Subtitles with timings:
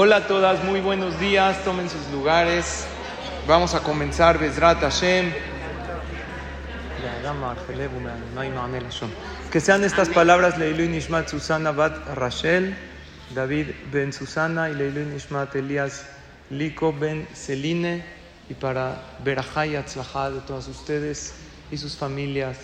[0.00, 2.86] Hola a todas, muy buenos días, tomen sus lugares.
[3.48, 5.32] Vamos a comenzar Bezrat Hashem.
[9.50, 12.76] Que sean estas palabras Leilu Nishmat Susana Bat Rachel,
[13.34, 16.06] David Ben Susana y Leilu Nishmat Elias
[16.48, 18.04] Liko Ben Celine
[18.48, 21.34] y para Berajá y Atzlajá de todas ustedes
[21.72, 22.56] y sus familias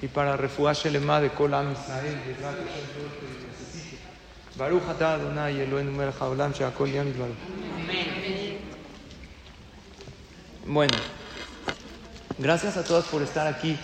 [0.00, 3.98] y para Refuah Shelema de Kol Am Israel, Bezrat Hashem, todo lo que necesite.
[4.58, 6.52] Baruch Adonai Eloheinu melech haolam.
[10.66, 10.98] Bueno,
[12.38, 13.76] gracias a todas por estar aquí.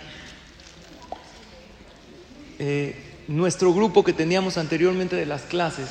[2.58, 5.90] Eh, nuestro grupo que teníamos anteriormente de las clases,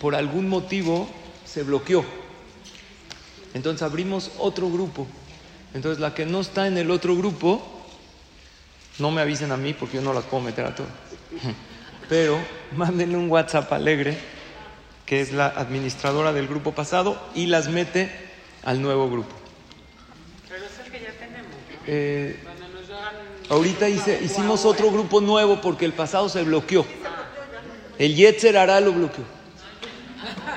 [0.00, 1.08] por algún motivo,
[1.44, 2.04] se bloqueó.
[3.54, 5.06] Entonces abrimos otro grupo.
[5.72, 7.62] Entonces la que no está en el otro grupo,
[8.98, 10.90] no me avisen a mí porque yo no las puedo meter a todas.
[12.08, 12.38] Pero
[12.74, 14.16] mándenle un WhatsApp alegre,
[15.06, 18.10] que es la administradora del grupo pasado, y las mete
[18.64, 19.34] al nuevo grupo.
[20.48, 21.52] Pero es el que ya tenemos.
[21.86, 22.38] Eh,
[22.72, 23.14] nos hagan
[23.50, 26.86] ahorita hice- hicimos otro grupo nuevo porque el pasado se bloqueó.
[27.98, 29.24] El Yetzer Hará lo bloqueó.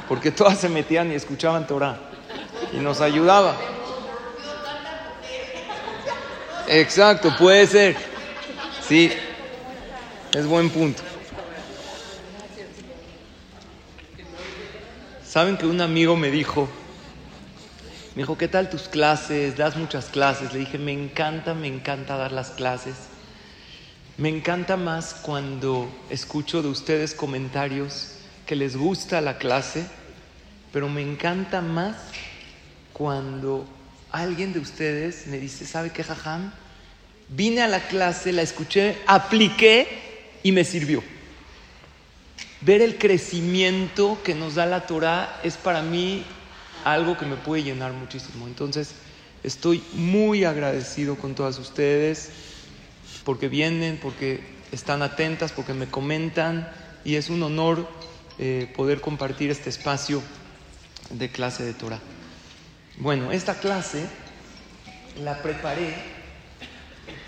[0.07, 1.97] Porque todas se metían y escuchaban Torah.
[2.73, 3.55] Y nos ayudaba.
[6.67, 7.95] Exacto, puede ser.
[8.87, 9.11] Sí,
[10.33, 11.01] es buen punto.
[15.31, 16.67] Saben que un amigo me dijo,
[18.15, 19.55] me dijo, ¿qué tal tus clases?
[19.55, 20.51] Das muchas clases.
[20.51, 22.95] Le dije, me encanta, me encanta dar las clases.
[24.17, 28.09] Me encanta más cuando escucho de ustedes comentarios
[28.45, 29.85] que les gusta la clase,
[30.73, 31.95] pero me encanta más
[32.91, 33.65] cuando
[34.11, 36.51] alguien de ustedes me dice, ¿sabe qué, Jajam?
[37.29, 39.87] Vine a la clase, la escuché, apliqué
[40.43, 41.01] y me sirvió.
[42.61, 46.23] Ver el crecimiento que nos da la Torah es para mí
[46.83, 48.47] algo que me puede llenar muchísimo.
[48.47, 48.93] Entonces,
[49.43, 52.29] estoy muy agradecido con todas ustedes
[53.23, 56.71] porque vienen, porque están atentas, porque me comentan
[57.03, 57.87] y es un honor
[58.37, 60.21] eh, poder compartir este espacio
[61.09, 61.99] de clase de Torah.
[62.97, 64.05] Bueno, esta clase
[65.23, 65.95] la preparé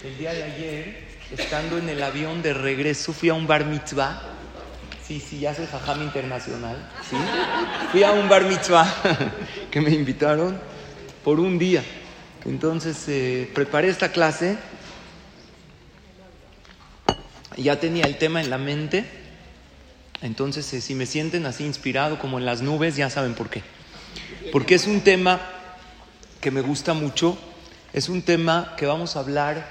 [0.03, 4.21] el día de ayer, estando en el avión de regreso, fui a un bar mitzvah.
[5.07, 6.77] Sí, sí, ya soy jajam internacional.
[7.09, 7.17] ¿sí?
[7.91, 8.87] Fui a un bar mitzvah
[9.71, 10.57] que me invitaron
[11.23, 11.83] por un día.
[12.45, 14.57] Entonces eh, preparé esta clase.
[17.57, 19.05] Ya tenía el tema en la mente.
[20.21, 23.61] Entonces, eh, si me sienten así inspirado como en las nubes, ya saben por qué.
[24.51, 25.41] Porque es un tema
[26.39, 27.37] que me gusta mucho.
[27.91, 29.67] Es un tema que vamos a hablar,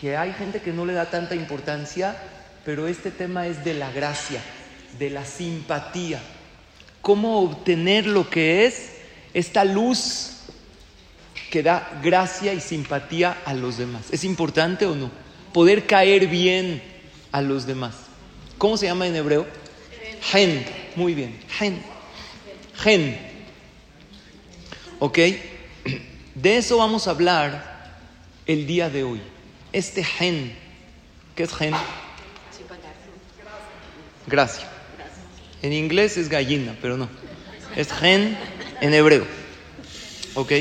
[0.00, 2.16] que hay gente que no le da tanta importancia,
[2.64, 4.40] pero este tema es de la gracia,
[4.98, 6.20] de la simpatía.
[7.02, 8.92] Cómo obtener lo que es
[9.34, 10.32] esta luz
[11.50, 14.06] que da gracia y simpatía a los demás.
[14.10, 15.10] ¿Es importante o no?
[15.52, 16.82] Poder caer bien
[17.32, 17.94] a los demás.
[18.58, 19.46] ¿Cómo se llama en hebreo?
[20.22, 20.64] Gen.
[20.96, 21.38] Muy bien.
[21.48, 21.80] Gen.
[22.74, 23.18] Gen.
[24.98, 25.18] ¿Ok?
[26.34, 27.94] De eso vamos a hablar
[28.46, 29.20] el día de hoy.
[29.72, 30.56] Este gen.
[31.34, 31.74] ¿Qué es gen?
[34.26, 34.75] Gracia.
[35.62, 37.08] En inglés es gallina, pero no.
[37.74, 38.36] Es gen
[38.80, 39.26] en hebreo.
[40.34, 40.52] ¿Ok?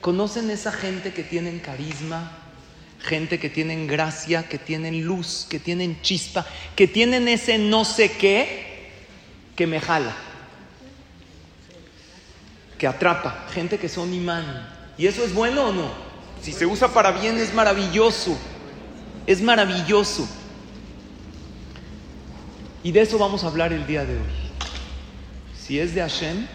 [0.00, 2.32] ¿Conocen esa gente que tienen carisma?
[3.00, 8.12] Gente que tienen gracia, que tienen luz, que tienen chispa, que tienen ese no sé
[8.12, 8.68] qué
[9.58, 10.14] que me jala,
[12.78, 14.68] que atrapa, gente que son imán.
[14.96, 15.90] ¿Y eso es bueno o no?
[16.40, 18.38] Si se usa para bien es maravilloso,
[19.26, 20.28] es maravilloso.
[22.82, 24.22] Y de eso vamos a hablar el día de hoy.
[25.58, 26.46] Si es de Hashem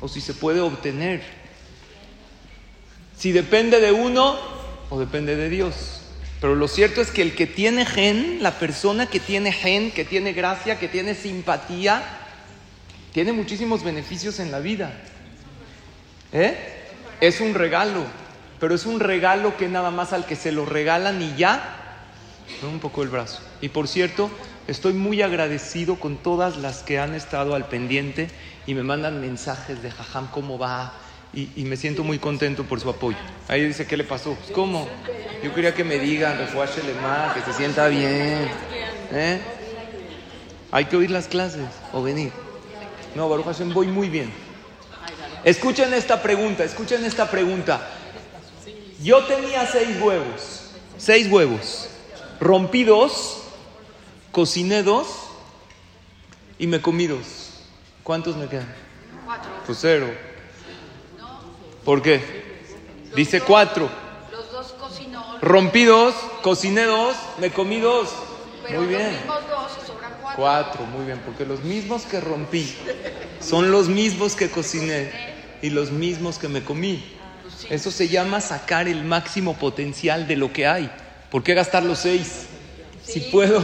[0.00, 1.22] o si se puede obtener.
[3.16, 4.36] Si depende de uno
[4.90, 6.00] o depende de Dios.
[6.40, 10.04] Pero lo cierto es que el que tiene gen, la persona que tiene gen, que
[10.04, 12.02] tiene gracia, que tiene simpatía,
[13.12, 14.92] tiene muchísimos beneficios en la vida.
[16.32, 16.56] ¿Eh?
[17.20, 18.04] Es un regalo,
[18.58, 21.78] pero es un regalo que nada más al que se lo regalan y ya,
[22.62, 23.40] un poco el brazo.
[23.60, 24.28] Y por cierto,
[24.68, 28.28] estoy muy agradecido con todas las que han estado al pendiente
[28.66, 30.94] y me mandan mensajes de jajam, ¿cómo va?
[31.34, 33.16] Y, me siento muy contento por su apoyo.
[33.48, 34.36] Ahí dice, ¿qué le pasó?
[34.54, 34.86] ¿Cómo?
[35.42, 38.50] Yo quería que me digan, refuáchele más, que se sienta bien.
[39.10, 39.40] ¿Eh?
[40.70, 42.32] Hay que oír las clases o venir.
[43.14, 44.30] No, Baruch Hashem, voy muy bien.
[45.42, 47.80] Escuchen esta pregunta, escuchen esta pregunta.
[49.02, 51.88] Yo tenía seis huevos, seis huevos.
[52.40, 53.41] Rompí dos,
[54.32, 55.06] cociné dos
[56.58, 57.60] y me comí dos.
[58.02, 58.74] ¿Cuántos me quedan?
[59.66, 60.12] Pues cero.
[61.84, 62.20] ¿Por qué?
[63.14, 63.88] Dice cuatro.
[64.32, 65.38] Los dos cocinó.
[65.40, 68.08] Rompí dos, cociné dos, me comí dos.
[68.66, 69.02] Pero Muy bien.
[69.02, 70.42] los mismos dos y sobran cuatro.
[70.42, 72.74] Cuatro, muy bien, porque los mismos que rompí
[73.40, 75.10] son los mismos que cociné
[75.62, 77.04] y los mismos que me comí.
[77.70, 80.90] Eso se llama sacar el máximo potencial de lo que hay.
[81.30, 82.46] ¿Por qué gastar los seis?
[83.04, 83.62] Si puedo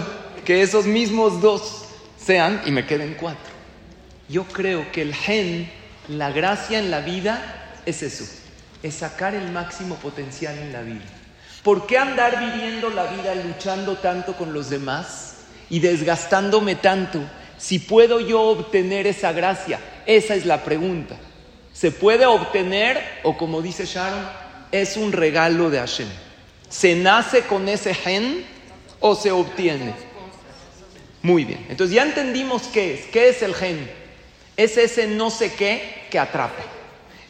[0.48, 1.84] que esos mismos dos
[2.16, 3.52] sean y me queden cuatro.
[4.30, 5.70] Yo creo que el gen,
[6.08, 8.24] la gracia en la vida es eso,
[8.82, 11.04] es sacar el máximo potencial en la vida.
[11.62, 17.20] ¿Por qué andar viviendo la vida luchando tanto con los demás y desgastándome tanto
[17.58, 19.78] si puedo yo obtener esa gracia?
[20.06, 21.16] Esa es la pregunta.
[21.74, 24.26] ¿Se puede obtener o como dice Sharon,
[24.72, 26.08] es un regalo de Hashem?
[26.70, 28.46] ¿Se nace con ese gen
[28.98, 30.07] o se obtiene?
[31.22, 33.06] Muy bien, entonces ya entendimos qué es.
[33.06, 33.90] ¿Qué es el gen?
[34.56, 36.62] Es ese no sé qué que atrapa.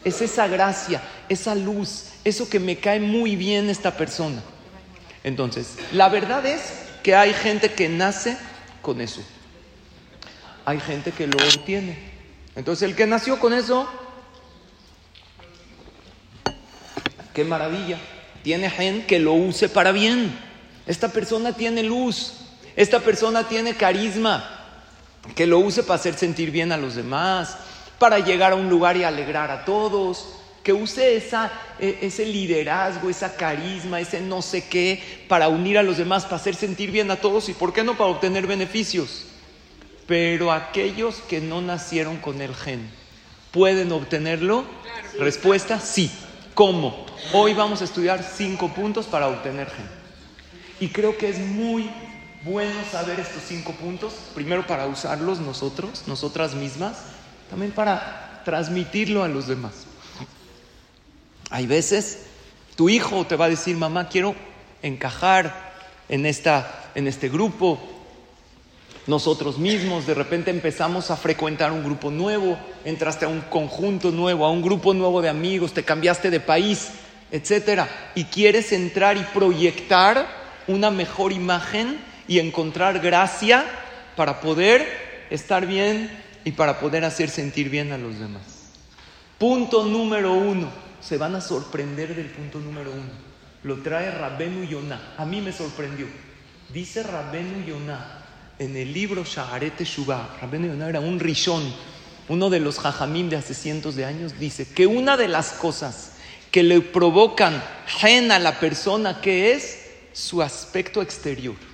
[0.03, 4.41] Es esa gracia, esa luz, eso que me cae muy bien esta persona.
[5.23, 6.61] Entonces, la verdad es
[7.03, 8.37] que hay gente que nace
[8.81, 9.21] con eso.
[10.65, 11.97] Hay gente que lo obtiene.
[12.55, 13.89] Entonces, el que nació con eso,
[17.33, 17.97] qué maravilla.
[18.43, 20.37] Tiene gen que lo use para bien.
[20.87, 22.38] Esta persona tiene luz.
[22.79, 24.55] Esta persona tiene carisma.
[25.35, 27.57] Que lo use para hacer sentir bien a los demás,
[27.99, 30.29] para llegar a un lugar y alegrar a todos.
[30.63, 35.83] Que use esa, e, ese liderazgo, esa carisma, ese no sé qué, para unir a
[35.83, 39.25] los demás, para hacer sentir bien a todos y, ¿por qué no?, para obtener beneficios.
[40.07, 42.89] Pero aquellos que no nacieron con el gen,
[43.51, 44.63] ¿pueden obtenerlo?
[45.19, 46.09] Respuesta, sí.
[46.53, 47.05] ¿Cómo?
[47.33, 49.89] Hoy vamos a estudiar cinco puntos para obtener gen.
[50.79, 51.89] Y creo que es muy
[52.43, 56.97] bueno saber estos cinco puntos, primero para usarlos nosotros, nosotras mismas,
[57.49, 59.85] también para transmitirlo a los demás.
[61.49, 62.19] Hay veces
[62.75, 64.35] tu hijo te va a decir, mamá, quiero
[64.81, 65.73] encajar
[66.07, 67.77] en, esta, en este grupo.
[69.05, 74.45] Nosotros mismos de repente empezamos a frecuentar un grupo nuevo, entraste a un conjunto nuevo,
[74.45, 76.89] a un grupo nuevo de amigos, te cambiaste de país,
[77.31, 80.27] etcétera, y quieres entrar y proyectar
[80.67, 83.65] una mejor imagen y encontrar gracia
[84.15, 86.11] para poder estar bien
[86.45, 88.43] y para poder hacer sentir bien a los demás.
[89.39, 90.69] Punto número uno.
[91.01, 93.09] Se van a sorprender del punto número uno.
[93.63, 95.15] Lo trae Rabbenu Yonah.
[95.17, 96.05] A mí me sorprendió.
[96.71, 98.23] Dice Rabbenu Yonah
[98.59, 100.37] en el libro Shaharet Shubá.
[100.39, 101.73] Rabbenu Yonah era un rishón,
[102.27, 104.37] uno de los jajamim de hace cientos de años.
[104.37, 106.11] Dice que una de las cosas
[106.51, 109.79] que le provocan gen a la persona que es
[110.13, 111.68] su aspecto exterior.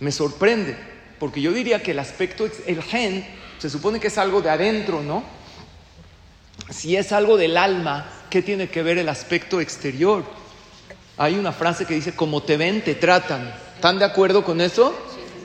[0.00, 0.76] Me sorprende,
[1.18, 3.26] porque yo diría que el aspecto, el gen,
[3.58, 5.24] se supone que es algo de adentro, ¿no?
[6.70, 10.24] Si es algo del alma, ¿qué tiene que ver el aspecto exterior?
[11.16, 13.54] Hay una frase que dice, como te ven, te tratan.
[13.76, 14.94] ¿Están de acuerdo con eso?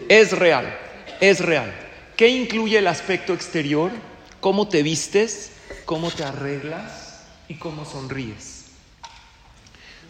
[0.08, 0.78] Es real,
[1.20, 1.72] es real.
[2.18, 3.92] ¿Qué incluye el aspecto exterior?
[4.40, 5.52] ¿Cómo te vistes?
[5.86, 7.24] ¿Cómo te arreglas?
[7.48, 8.66] ¿Y cómo sonríes?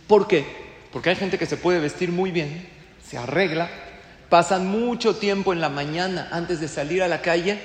[0.08, 0.46] ¿Por qué?
[0.92, 2.68] Porque hay gente que se puede vestir muy bien,
[3.08, 3.70] se arregla,
[4.30, 7.60] pasan mucho tiempo en la mañana antes de salir a la calle,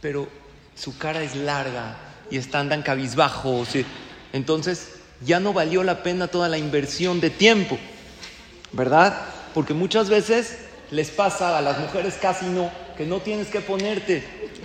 [0.00, 0.28] pero
[0.74, 1.96] su cara es larga
[2.30, 3.70] y están andan cabizbajos.
[4.32, 4.90] Entonces
[5.24, 7.78] ya no valió la pena toda la inversión de tiempo,
[8.72, 9.18] ¿verdad?
[9.54, 10.58] Porque muchas veces
[10.90, 14.24] les pasa a las mujeres casi no, que no tienes que ponerte,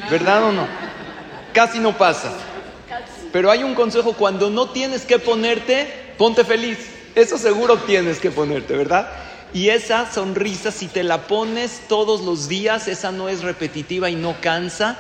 [0.10, 0.68] ¿verdad o no?
[1.54, 2.32] Casi no pasa.
[3.32, 5.88] Pero hay un consejo, cuando no tienes que ponerte,
[6.18, 6.78] ponte feliz.
[7.16, 9.08] Eso seguro tienes que ponerte, ¿verdad?
[9.54, 14.16] Y esa sonrisa, si te la pones todos los días, esa no es repetitiva y
[14.16, 14.98] no cansa,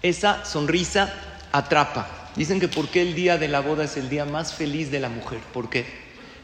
[0.00, 1.12] esa sonrisa
[1.50, 2.30] atrapa.
[2.36, 5.08] Dicen que porque el día de la boda es el día más feliz de la
[5.08, 5.40] mujer.
[5.52, 5.86] ¿Por qué?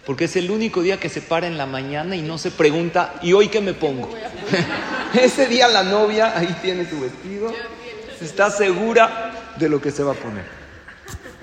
[0.04, 3.14] Porque es el único día que se para en la mañana y no se pregunta,
[3.22, 4.10] ¿y hoy qué me pongo?
[5.14, 7.52] Ese día la novia ahí tiene su vestido,
[8.20, 10.44] está segura de lo que se va a poner.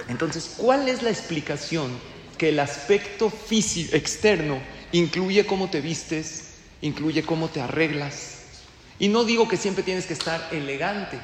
[0.10, 1.92] Entonces, ¿cuál es la explicación
[2.38, 4.60] que el aspecto físico externo
[4.94, 8.38] incluye cómo te vistes, incluye cómo te arreglas?
[9.00, 11.20] Y no digo que siempre tienes que estar elegante,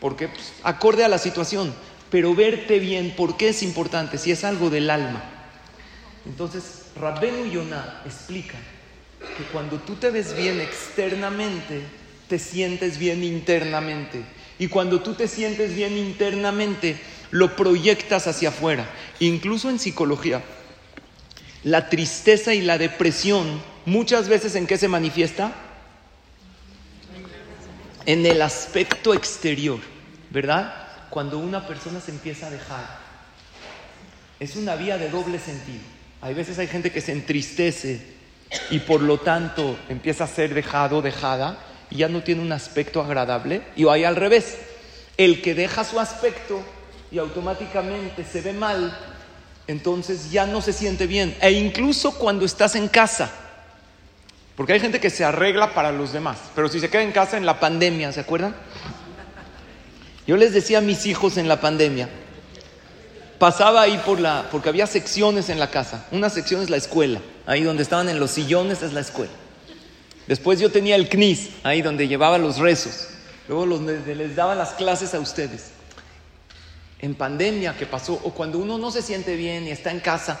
[0.00, 1.74] porque pues, acorde a la situación,
[2.10, 4.18] pero verte bien, ¿por qué es importante?
[4.18, 5.22] Si es algo del alma.
[6.26, 8.58] Entonces, Rabbenu Yonah explica
[9.36, 11.82] que cuando tú te ves bien externamente,
[12.28, 14.22] te sientes bien internamente.
[14.58, 16.98] Y cuando tú te sientes bien internamente,
[17.30, 18.88] lo proyectas hacia afuera.
[19.20, 20.42] Incluso en psicología,
[21.64, 25.52] la tristeza y la depresión muchas veces en qué se manifiesta?
[28.06, 29.80] En el aspecto exterior.
[30.30, 30.88] ¿verdad?
[31.10, 32.86] Cuando una persona se empieza a dejar.
[34.40, 35.82] Es una vía de doble sentido.
[36.20, 38.00] Hay veces hay gente que se entristece
[38.70, 41.58] y por lo tanto empieza a ser dejado, dejada,
[41.90, 43.62] y ya no tiene un aspecto agradable.
[43.76, 44.58] Y hay al revés.
[45.16, 46.62] El que deja su aspecto
[47.10, 48.96] y automáticamente se ve mal,
[49.68, 51.36] entonces ya no se siente bien.
[51.40, 53.30] E incluso cuando estás en casa.
[54.56, 57.36] Porque hay gente que se arregla para los demás, pero si se queda en casa
[57.36, 58.56] en la pandemia, ¿se acuerdan?
[60.26, 62.08] Yo les decía a mis hijos en la pandemia,
[63.38, 66.06] pasaba ahí por la, porque había secciones en la casa.
[66.10, 69.30] Una sección es la escuela, ahí donde estaban en los sillones es la escuela.
[70.26, 73.10] Después yo tenía el CNIS, ahí donde llevaba los rezos.
[73.46, 75.77] Luego les daba las clases a ustedes.
[77.00, 80.40] En pandemia que pasó, o cuando uno no se siente bien y está en casa,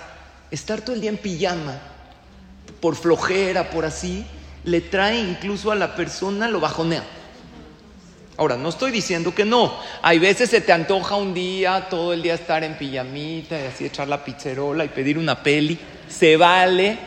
[0.50, 1.78] estar todo el día en pijama
[2.80, 4.24] por flojera, por así,
[4.64, 7.04] le trae incluso a la persona lo bajonea.
[8.36, 9.74] Ahora, no estoy diciendo que no.
[10.00, 13.84] Hay veces se te antoja un día, todo el día estar en pijamita y así
[13.84, 15.76] echar la pizzerola y pedir una peli.
[16.08, 16.98] Se vale,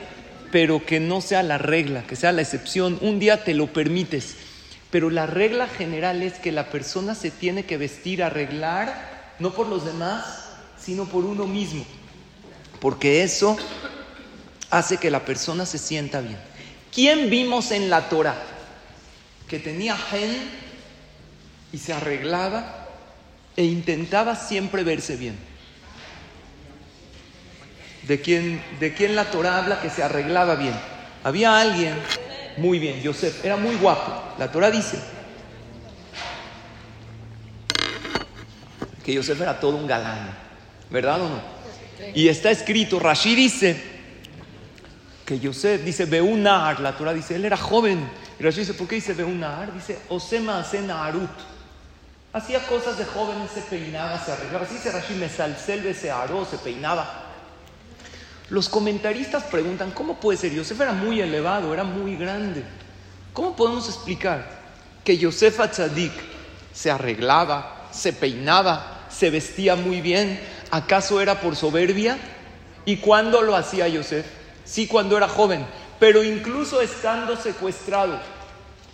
[0.52, 2.98] pero que no sea la regla, que sea la excepción.
[3.00, 4.36] Un día te lo permites.
[4.90, 9.11] Pero la regla general es que la persona se tiene que vestir, arreglar,
[9.42, 10.44] no por los demás,
[10.80, 11.84] sino por uno mismo.
[12.80, 13.58] Porque eso
[14.70, 16.38] hace que la persona se sienta bien.
[16.94, 18.36] ¿Quién vimos en la Torah
[19.48, 20.48] que tenía gen
[21.74, 22.88] y se arreglaba
[23.58, 25.38] e intentaba siempre verse bien?
[28.04, 30.74] ¿De quién, de quién la Torah habla que se arreglaba bien?
[31.24, 31.96] Había alguien,
[32.58, 34.36] muy bien, Yosef, era muy guapo.
[34.38, 35.00] La Torah dice
[39.04, 40.38] que Yosef era todo un galán,
[40.90, 41.42] ¿verdad o no?
[42.14, 43.92] Y está escrito, Rashi dice,
[45.26, 48.10] que Yosef dice Beunar, la Torah dice, él era joven.
[48.40, 49.74] Y Rashi dice, ¿por qué dice Beunar?
[49.74, 51.30] Dice, Osema Asena Arut.
[52.34, 54.66] Hacía cosas de jóvenes, se peinaba, se arreglaba.
[54.66, 57.26] Así dice Rashi, Mesalcel se aró, se peinaba.
[58.50, 60.54] Los comentaristas preguntan, ¿cómo puede ser?
[60.54, 62.64] Yosef era muy elevado, era muy grande.
[63.32, 64.60] ¿Cómo podemos explicar
[65.06, 66.12] que Yosef Atzadik
[66.74, 70.40] se arreglaba, se peinaba, se vestía muy bien?
[70.72, 72.18] ¿Acaso era por soberbia?
[72.86, 74.26] ¿Y cuándo lo hacía Yosef?
[74.72, 75.66] sí cuando era joven,
[76.00, 78.20] pero incluso estando secuestrado,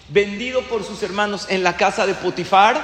[0.10, 2.84] vendido por sus hermanos en la casa de Potifar,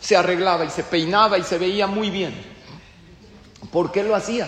[0.00, 2.34] se arreglaba y se peinaba y se veía muy bien.
[3.72, 4.46] ¿Por qué lo hacía?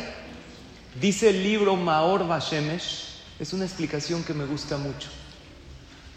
[1.00, 3.08] Dice el libro Maor Bashemesh,
[3.40, 5.08] es una explicación que me gusta mucho.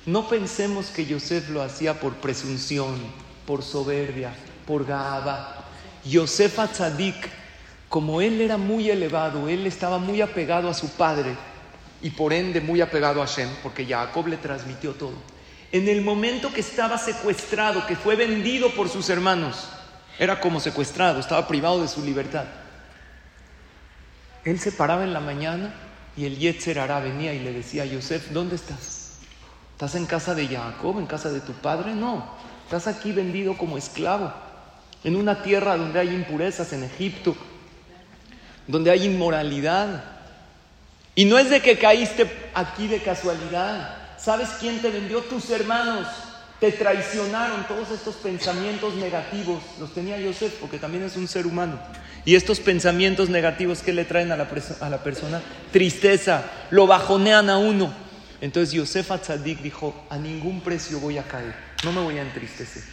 [0.06, 2.98] No pensemos que Yosef lo hacía por presunción,
[3.46, 4.34] por soberbia,
[4.72, 5.66] por gaba.
[6.06, 7.30] Yosef Atzadik
[7.90, 11.36] como él era muy elevado, él estaba muy apegado a su padre
[12.02, 15.16] y por ende muy apegado a Shem, porque Jacob le transmitió todo.
[15.74, 19.68] En el momento que estaba secuestrado, que fue vendido por sus hermanos,
[20.18, 22.46] era como secuestrado, estaba privado de su libertad.
[24.46, 25.74] Él se paraba en la mañana
[26.16, 29.18] y el Yetzer Hará venía y le decía a Yosef, ¿dónde estás?
[29.74, 31.94] ¿Estás en casa de Jacob, en casa de tu padre?
[31.94, 32.26] No,
[32.64, 34.32] estás aquí vendido como esclavo,
[35.04, 37.36] en una tierra donde hay impurezas, en Egipto,
[38.68, 40.04] donde hay inmoralidad.
[41.16, 43.98] Y no es de que caíste aquí de casualidad.
[44.18, 45.22] ¿Sabes quién te vendió?
[45.22, 46.08] Tus hermanos.
[46.60, 49.64] Te traicionaron todos estos pensamientos negativos.
[49.80, 51.80] Los tenía Yosef porque también es un ser humano.
[52.24, 54.48] Y estos pensamientos negativos que le traen a la,
[54.80, 55.42] a la persona,
[55.72, 57.92] tristeza, lo bajonean a uno.
[58.42, 61.54] Entonces Yosef Atzadik dijo, a ningún precio voy a caer,
[61.84, 62.84] no me voy a entristecer.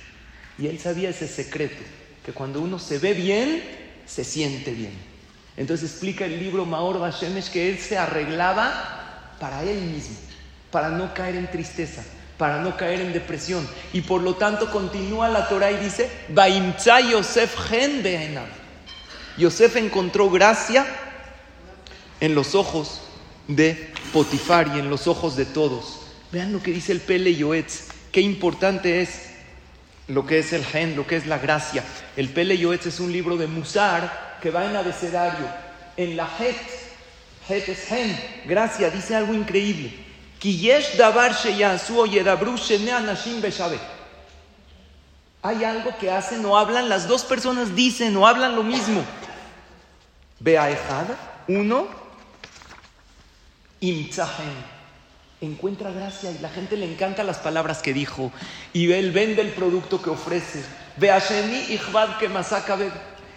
[0.58, 1.82] Y él sabía ese secreto,
[2.28, 3.62] que cuando uno se ve bien,
[4.04, 4.92] se siente bien.
[5.56, 10.14] Entonces explica el libro Maor Bashemesh que él se arreglaba para él mismo,
[10.70, 12.04] para no caer en tristeza,
[12.36, 13.66] para no caer en depresión.
[13.94, 16.10] Y por lo tanto continúa la Torah y dice,
[17.10, 18.02] Yosef gen
[19.38, 20.86] Yosef encontró gracia
[22.20, 23.00] en los ojos
[23.46, 26.00] de Potifar y en los ojos de todos.
[26.30, 29.27] Vean lo que dice el Pele Yoetz, qué importante es
[30.08, 31.84] lo que es el gen, lo que es la gracia.
[32.16, 35.46] El Pele Yoetz es un libro de Musar que va en abecedario,
[35.96, 36.56] en la Het,
[37.48, 39.92] Het es Hen, gracia, dice algo increíble.
[45.42, 49.04] Hay algo que hacen o hablan, las dos personas dicen o hablan lo mismo.
[50.40, 51.16] Beaejada,
[51.48, 51.88] uno,
[53.80, 54.77] imtzahen.
[55.40, 58.32] Encuentra gracia y la gente le encanta las palabras que dijo.
[58.72, 60.64] Y él vende el producto que ofrece.
[60.96, 62.76] Beasheni ichvad que masaka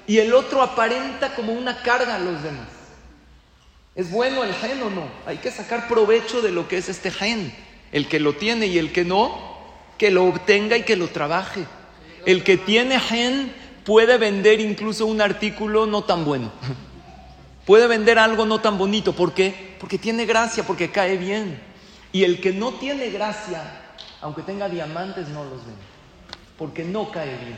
[0.08, 2.68] y el otro aparenta como una carga a los demás.
[3.94, 5.04] ¿Es bueno el gen o no?
[5.26, 7.54] Hay que sacar provecho de lo que es este gen.
[7.92, 9.58] El que lo tiene y el que no,
[9.98, 11.66] que lo obtenga y que lo trabaje.
[12.26, 13.54] El que tiene gen
[13.84, 16.52] puede vender incluso un artículo no tan bueno.
[17.66, 19.14] Puede vender algo no tan bonito.
[19.14, 19.76] ¿Por qué?
[19.80, 21.62] Porque tiene gracia, porque cae bien.
[22.12, 23.64] Y el que no tiene gracia,
[24.22, 25.82] aunque tenga diamantes, no los vende.
[26.58, 27.58] Porque no cae bien.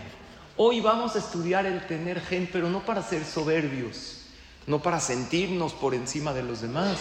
[0.55, 4.19] Hoy vamos a estudiar el tener gen, pero no para ser soberbios,
[4.67, 6.99] no para sentirnos por encima de los demás,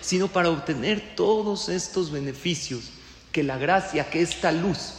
[0.00, 2.90] sino para obtener todos estos beneficios
[3.32, 4.94] que la gracia, que esta luz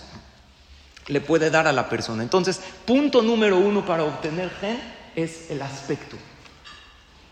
[1.08, 2.24] le puede dar a la persona.
[2.24, 4.80] Entonces, punto número uno para obtener gen
[5.16, 6.18] es el aspecto.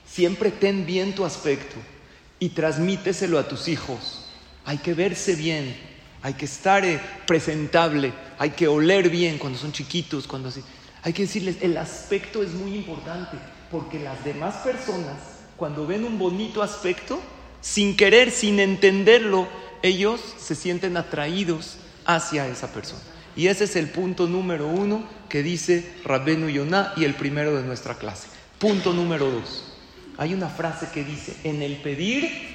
[0.08, 1.76] Siempre ten bien tu aspecto
[2.40, 4.25] y transmíteselo a tus hijos.
[4.66, 5.76] Hay que verse bien,
[6.22, 10.62] hay que estar eh, presentable, hay que oler bien cuando son chiquitos, cuando así.
[11.04, 13.38] Hay que decirles, el aspecto es muy importante,
[13.70, 15.18] porque las demás personas,
[15.56, 17.22] cuando ven un bonito aspecto,
[17.62, 19.48] sin querer, sin entenderlo,
[19.84, 23.02] ellos se sienten atraídos hacia esa persona.
[23.36, 27.64] Y ese es el punto número uno que dice Rabbenu Yonah y el primero de
[27.64, 28.28] nuestra clase.
[28.58, 29.64] Punto número dos.
[30.18, 32.55] Hay una frase que dice, en el pedir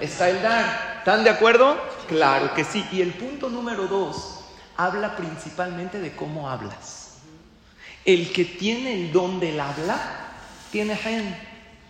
[0.00, 0.96] está el dar.
[0.98, 1.76] ¿Están de acuerdo?
[2.08, 2.84] Claro que sí.
[2.92, 4.40] Y el punto número dos
[4.76, 7.18] habla principalmente de cómo hablas.
[8.04, 9.98] El que tiene el don del habla,
[10.70, 11.36] tiene gen.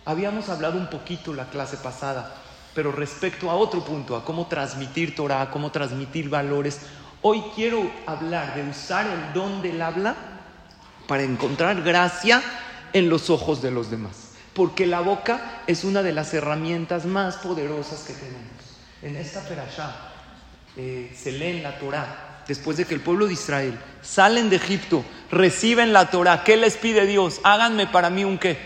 [0.05, 2.35] Habíamos hablado un poquito la clase pasada,
[2.73, 6.79] pero respecto a otro punto, a cómo transmitir Torah, a cómo transmitir valores,
[7.21, 10.15] hoy quiero hablar de usar el don del habla
[11.07, 12.41] para encontrar gracia
[12.93, 14.28] en los ojos de los demás
[14.59, 18.43] porque la boca es una de las herramientas más poderosas que tenemos.
[19.01, 19.95] En esta perashá
[20.75, 24.57] eh, se lee en la Torah, después de que el pueblo de Israel salen de
[24.57, 27.39] Egipto, reciben la Torah, ¿qué les pide Dios?
[27.45, 28.57] Háganme para mí un qué?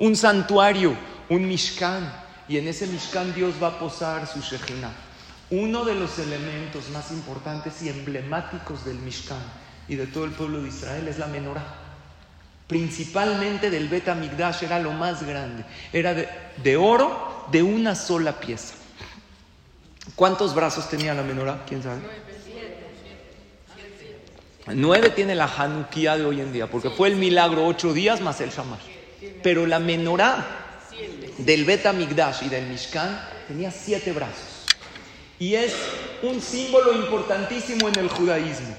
[0.00, 0.96] Un santuario,
[1.28, 2.12] un mishkan.
[2.48, 4.90] Y en ese mishkan Dios va a posar su Shekhinah.
[5.50, 9.44] Uno de los elementos más importantes y emblemáticos del mishkan
[9.86, 11.89] y de todo el pueblo de Israel es la menorá
[12.70, 15.64] principalmente del Bet Amigdash, era lo más grande.
[15.92, 18.74] Era de, oro de una sola pieza.
[20.14, 21.64] ¿Cuántos brazos tenía la menorá?
[21.66, 21.98] ¿Quién sabe?
[24.72, 28.40] Nueve tiene la Hanukkah de hoy en día, porque fue el milagro ocho días más
[28.40, 28.84] el Shamash.
[29.42, 30.46] Pero la menorá
[31.38, 34.76] del Bet Amigdash y del Mishkan tenía siete brazos.
[35.40, 35.74] Y es
[36.22, 38.76] un símbolo importantísimo en el judaísmo.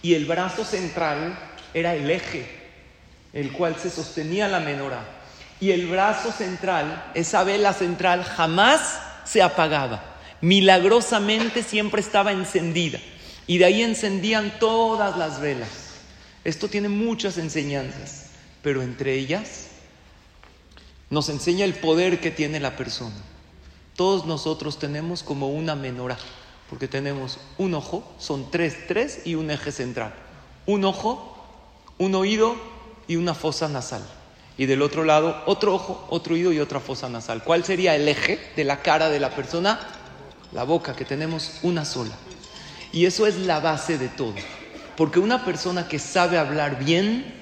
[0.00, 1.38] Y el brazo central
[1.74, 2.63] era el eje
[3.34, 5.04] el cual se sostenía la menorá.
[5.60, 10.02] Y el brazo central, esa vela central, jamás se apagaba.
[10.40, 13.00] Milagrosamente siempre estaba encendida.
[13.46, 15.68] Y de ahí encendían todas las velas.
[16.44, 18.26] Esto tiene muchas enseñanzas,
[18.62, 19.68] pero entre ellas
[21.10, 23.14] nos enseña el poder que tiene la persona.
[23.96, 26.18] Todos nosotros tenemos como una menorá,
[26.68, 30.14] porque tenemos un ojo, son tres, tres y un eje central.
[30.66, 31.36] Un ojo,
[31.98, 32.56] un oído
[33.08, 34.02] y una fosa nasal.
[34.56, 37.42] Y del otro lado, otro ojo, otro oído y otra fosa nasal.
[37.42, 39.80] ¿Cuál sería el eje de la cara de la persona?
[40.52, 42.14] La boca, que tenemos una sola.
[42.92, 44.34] Y eso es la base de todo.
[44.96, 47.34] Porque una persona que sabe hablar bien,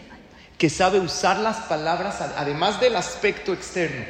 [0.56, 4.06] que sabe usar las palabras, además del aspecto externo,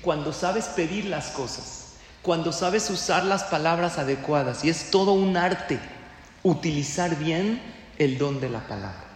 [0.00, 5.36] cuando sabes pedir las cosas, cuando sabes usar las palabras adecuadas, y es todo un
[5.36, 5.80] arte
[6.44, 7.60] utilizar bien
[7.98, 9.07] el don de la palabra.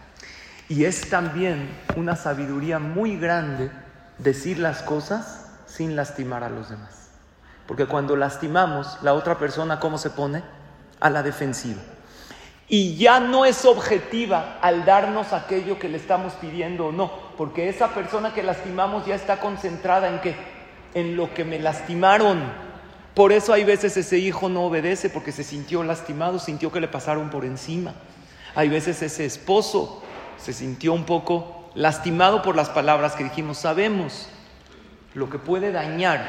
[0.73, 3.69] Y es también una sabiduría muy grande
[4.17, 7.11] decir las cosas sin lastimar a los demás.
[7.67, 10.41] Porque cuando lastimamos, la otra persona, ¿cómo se pone?
[10.99, 11.79] A la defensiva.
[12.67, 17.69] Y ya no es objetiva al darnos aquello que le estamos pidiendo o no, porque
[17.69, 20.35] esa persona que lastimamos ya está concentrada en qué?
[20.95, 22.41] En lo que me lastimaron.
[23.13, 26.87] Por eso hay veces ese hijo no obedece porque se sintió lastimado, sintió que le
[26.87, 27.93] pasaron por encima.
[28.55, 30.02] Hay veces ese esposo
[30.37, 33.57] se sintió un poco lastimado por las palabras que dijimos.
[33.57, 34.29] Sabemos
[35.13, 36.23] lo que puede dañar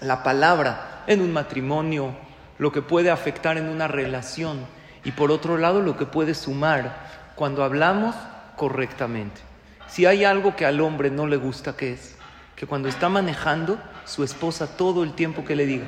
[0.00, 2.14] la palabra en un matrimonio,
[2.58, 4.66] lo que puede afectar en una relación
[5.04, 8.14] y por otro lado lo que puede sumar cuando hablamos
[8.56, 9.40] correctamente.
[9.88, 12.16] Si hay algo que al hombre no le gusta, ¿qué es?
[12.56, 15.86] Que cuando está manejando, su esposa todo el tiempo que le diga,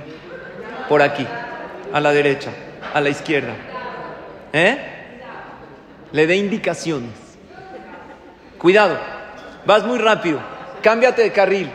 [0.89, 1.27] por aquí,
[1.93, 2.53] a la derecha,
[2.95, 3.55] a la izquierda,
[4.53, 4.98] ¿eh?
[6.13, 7.15] Le dé indicaciones.
[8.59, 8.99] Cuidado,
[9.65, 10.41] vas muy rápido,
[10.83, 11.71] cámbiate de carril.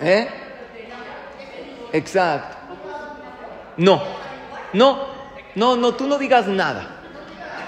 [0.00, 0.28] ¿Eh?
[1.92, 2.56] Exacto.
[3.76, 4.02] No,
[4.72, 5.06] no,
[5.54, 6.94] no, no, tú no digas nada.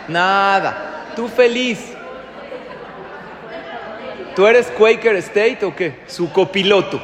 [0.09, 1.13] Nada.
[1.15, 1.93] Tú feliz.
[4.35, 6.01] ¿Tú eres Quaker State o qué?
[6.07, 7.01] Su copiloto.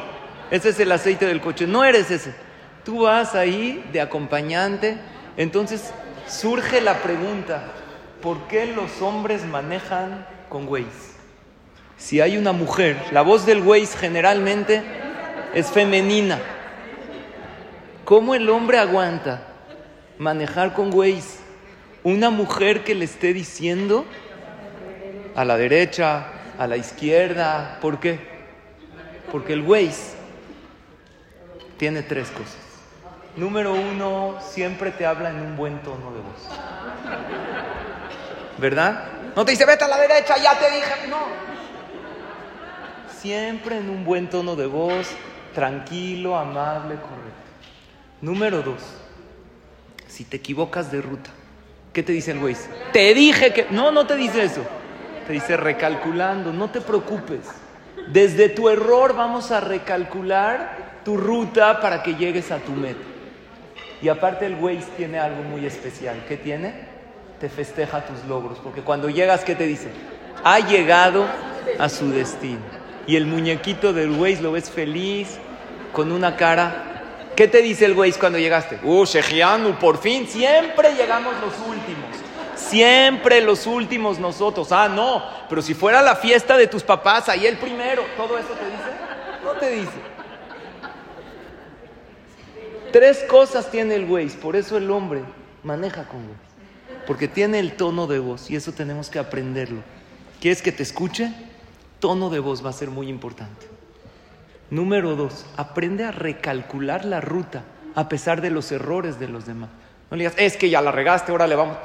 [0.51, 1.65] Ese es el aceite del coche.
[1.65, 2.33] No eres ese.
[2.85, 4.97] Tú vas ahí de acompañante.
[5.35, 5.91] Entonces
[6.27, 7.63] surge la pregunta,
[8.23, 11.13] ¿por qué los hombres manejan con Waze?
[11.97, 14.81] Si hay una mujer, la voz del Waze generalmente
[15.53, 16.39] es femenina.
[18.05, 19.43] ¿Cómo el hombre aguanta
[20.17, 21.39] manejar con Waze?
[22.03, 24.05] Una mujer que le esté diciendo
[25.35, 27.77] a la derecha, a la izquierda.
[27.81, 28.19] ¿Por qué?
[29.31, 30.15] Porque el Waze
[31.77, 32.62] tiene tres cosas.
[33.35, 36.49] Número uno, siempre te habla en un buen tono de voz.
[38.59, 39.05] ¿Verdad?
[39.35, 41.07] No te dice, vete a la derecha, ya te dije.
[41.09, 41.17] No.
[43.11, 45.09] Siempre en un buen tono de voz,
[45.55, 47.33] tranquilo, amable, correcto.
[48.21, 48.81] Número dos,
[50.07, 51.31] si te equivocas de ruta,
[51.91, 52.69] ¿qué te dice el Waze?
[52.91, 53.67] Te dije que...
[53.71, 54.61] No, no te dice eso.
[55.25, 57.39] Te dice recalculando, no te preocupes.
[58.09, 63.12] Desde tu error vamos a recalcular tu ruta para que llegues a tu meta.
[64.03, 66.25] Y aparte el Waze tiene algo muy especial.
[66.27, 66.73] ¿Qué tiene?
[67.39, 68.59] Te festeja tus logros.
[68.61, 69.87] Porque cuando llegas, ¿qué te dice?
[70.43, 71.25] Ha llegado
[71.79, 72.59] a su destino.
[73.07, 75.37] Y el muñequito del Waze lo ves feliz,
[75.93, 77.31] con una cara.
[77.37, 78.77] ¿Qué te dice el Waze cuando llegaste?
[78.83, 82.09] Uh, Shejianu, por fin, siempre llegamos los últimos.
[82.55, 84.73] Siempre los últimos nosotros.
[84.73, 88.03] Ah, no, pero si fuera la fiesta de tus papás, ahí el primero.
[88.17, 89.45] ¿Todo eso te dice?
[89.45, 90.12] No te dice.
[92.93, 95.23] Tres cosas tiene el Waze, por eso el hombre
[95.63, 97.05] maneja con Waze.
[97.07, 99.81] Porque tiene el tono de voz y eso tenemos que aprenderlo.
[100.39, 101.33] ¿Quieres que te escuche?
[101.99, 103.65] Tono de voz va a ser muy importante.
[104.69, 107.63] Número dos, aprende a recalcular la ruta
[107.95, 109.69] a pesar de los errores de los demás.
[110.11, 111.77] No le digas, es que ya la regaste, ahora le vamos.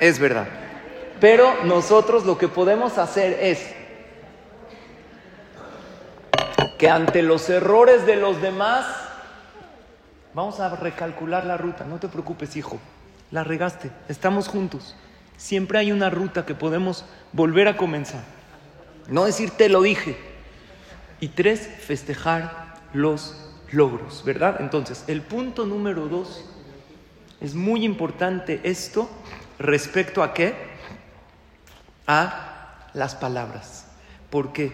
[0.00, 0.48] Es verdad.
[1.20, 3.77] Pero nosotros lo que podemos hacer es
[6.78, 8.86] que ante los errores de los demás,
[10.32, 11.84] vamos a recalcular la ruta.
[11.84, 12.78] No te preocupes, hijo.
[13.32, 13.90] La regaste.
[14.08, 14.94] Estamos juntos.
[15.36, 18.22] Siempre hay una ruta que podemos volver a comenzar.
[19.08, 20.16] No decir te lo dije.
[21.20, 24.60] Y tres, festejar los logros, ¿verdad?
[24.60, 26.44] Entonces, el punto número dos
[27.40, 29.10] es muy importante esto
[29.58, 30.54] respecto a qué?
[32.06, 33.86] A las palabras.
[34.30, 34.72] Porque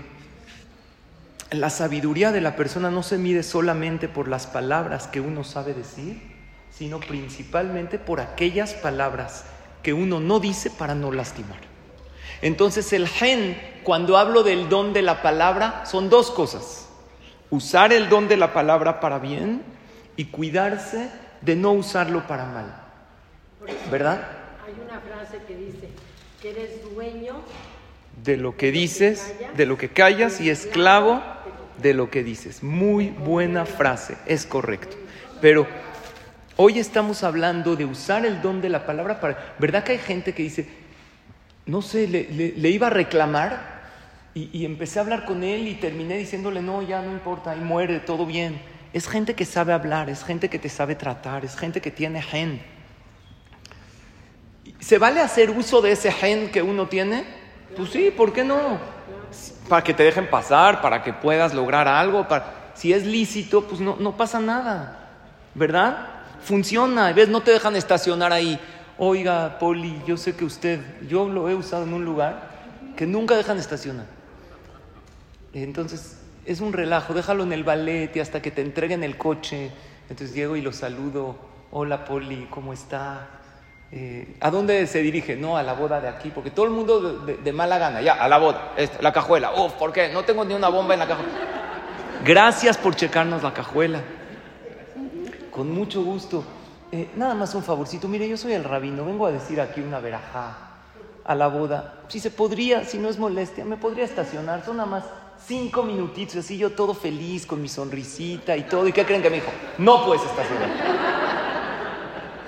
[1.61, 5.75] la sabiduría de la persona no se mide solamente por las palabras que uno sabe
[5.75, 6.21] decir,
[6.71, 9.45] sino principalmente por aquellas palabras
[9.83, 11.61] que uno no dice para no lastimar.
[12.43, 16.89] Entonces el gen, cuando hablo del don de la palabra, son dos cosas.
[17.51, 19.63] Usar el don de la palabra para bien
[20.17, 21.11] y cuidarse
[21.43, 22.75] de no usarlo para mal.
[23.91, 24.27] ¿Verdad?
[24.67, 25.89] Hay una frase que dice
[26.41, 27.37] que eres dueño
[28.23, 31.23] de lo que dices, de lo que callas y esclavo
[31.81, 32.63] de lo que dices.
[32.63, 34.97] Muy buena frase, es correcto.
[35.41, 35.67] Pero
[36.57, 39.55] hoy estamos hablando de usar el don de la palabra para...
[39.59, 40.69] ¿Verdad que hay gente que dice,
[41.67, 43.83] no sé, le, iba a reclamar
[44.35, 47.61] y, y empecé a hablar con él y terminé diciéndole, no, ya no importa, ahí
[47.61, 48.61] muere, todo bien.
[48.93, 52.23] Es gente que sabe hablar, es gente que te sabe tratar, es gente que tiene
[52.23, 52.61] gen.
[54.79, 57.25] ¿Se vale hacer uso de ese gen que uno tiene?
[57.77, 58.94] Pues sí, ¿por qué no?
[59.69, 62.29] Para que te dejen pasar, para que puedas lograr algo.
[62.29, 62.73] Para...
[62.75, 65.11] Si es lícito, pues no, no pasa nada,
[65.55, 66.09] ¿verdad?
[66.43, 68.61] Funciona, a veces no te dejan estacionar ahí.
[68.99, 72.51] Oiga, Poli, yo sé que usted, yo lo he usado en un lugar
[72.97, 74.07] que nunca dejan estacionar.
[75.53, 79.71] Entonces, es un relajo, déjalo en el ballet y hasta que te entreguen el coche.
[80.09, 81.37] Entonces llego y lo saludo.
[81.71, 83.29] Hola, Poli, ¿cómo está?
[83.97, 85.37] Eh, ¿A dónde se dirige?
[85.37, 88.27] No, a la boda de aquí, porque todo el mundo de, mala gana, ya, a
[88.27, 89.53] la boda, esta, la cajuela.
[89.55, 90.09] Uf, ¿por qué?
[90.09, 91.31] No tengo ni una bomba en la cajuela.
[92.25, 94.01] Gracias por checarnos la cajuela.
[95.53, 96.43] Con mucho gusto.
[96.91, 98.09] Eh, nada más un favorcito.
[98.09, 100.57] Mire, yo soy el rabino, vengo a decir aquí una verajá
[101.25, 102.01] a la boda.
[102.09, 104.65] Si se podría, si no es molestia, me podría estacionar.
[104.65, 105.05] Son nada más
[105.47, 108.89] cinco minutitos, así yo todo feliz, con mi sonrisita y todo.
[108.89, 109.53] ¿Y qué creen que me dijo?
[109.79, 111.34] No puedes estacionar.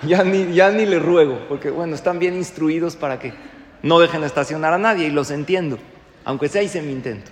[0.02, 3.32] Ya ni, ya ni le ruego, porque bueno, están bien instruidos para que
[3.82, 5.78] no dejen estacionar a nadie y los entiendo,
[6.24, 7.30] aunque sea hice mi intento.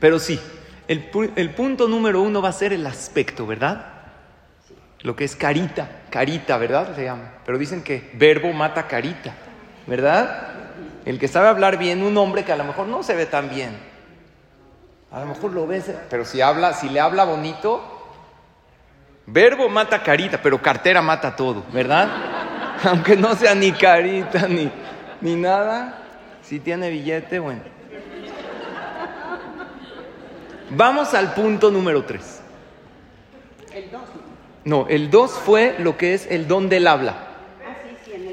[0.00, 0.40] Pero sí,
[0.86, 3.86] el, el punto número uno va a ser el aspecto, ¿verdad?
[5.00, 6.94] Lo que es carita, carita, ¿verdad?
[6.96, 7.34] Se llama.
[7.44, 9.34] Pero dicen que verbo mata carita,
[9.86, 10.48] ¿verdad?
[11.04, 13.50] El que sabe hablar bien, un hombre que a lo mejor no se ve tan
[13.50, 13.76] bien.
[15.10, 17.97] A lo mejor lo ves, pero si habla, si le habla bonito,
[19.30, 22.08] verbo mata carita, pero cartera mata todo, ¿verdad?
[22.84, 24.70] Aunque no sea ni carita ni,
[25.20, 25.98] ni nada,
[26.42, 27.60] si tiene billete, bueno.
[30.70, 32.40] Vamos al punto número tres.
[33.72, 34.02] el dos.
[34.64, 37.24] No, el dos fue lo que es el don del habla.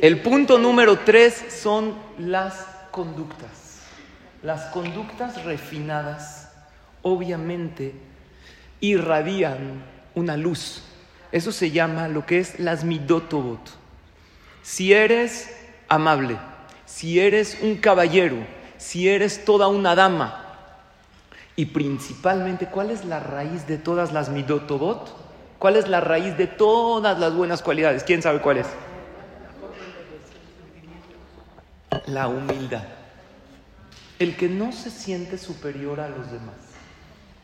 [0.01, 3.79] El punto número tres son las conductas.
[4.43, 6.51] Las conductas refinadas
[7.01, 7.95] obviamente
[8.81, 10.81] irradian una luz.
[11.31, 13.59] Eso se llama lo que es las midotobot.
[14.63, 15.49] Si eres
[15.87, 16.37] amable,
[16.85, 18.37] si eres un caballero,
[18.77, 20.45] si eres toda una dama,
[21.55, 25.15] y principalmente, ¿cuál es la raíz de todas las midotobot?
[25.57, 28.03] ¿Cuál es la raíz de todas las buenas cualidades?
[28.03, 28.67] ¿Quién sabe cuál es?
[32.07, 32.83] La humildad.
[34.19, 36.55] El que no se siente superior a los demás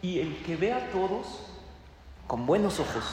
[0.01, 1.50] y el que ve a todos
[2.31, 3.03] con buenos ojos.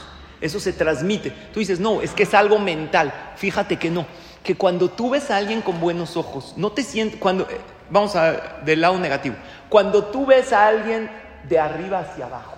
[0.41, 1.33] Eso se transmite.
[1.53, 3.13] Tú dices, no, es que es algo mental.
[3.35, 4.07] Fíjate que no.
[4.45, 7.59] Que cuando tú ves a alguien con buenos ojos, no te sientes, cuando, eh,
[7.91, 9.35] vamos a, del lado negativo,
[9.69, 11.11] cuando tú ves a alguien
[11.49, 12.55] de arriba hacia abajo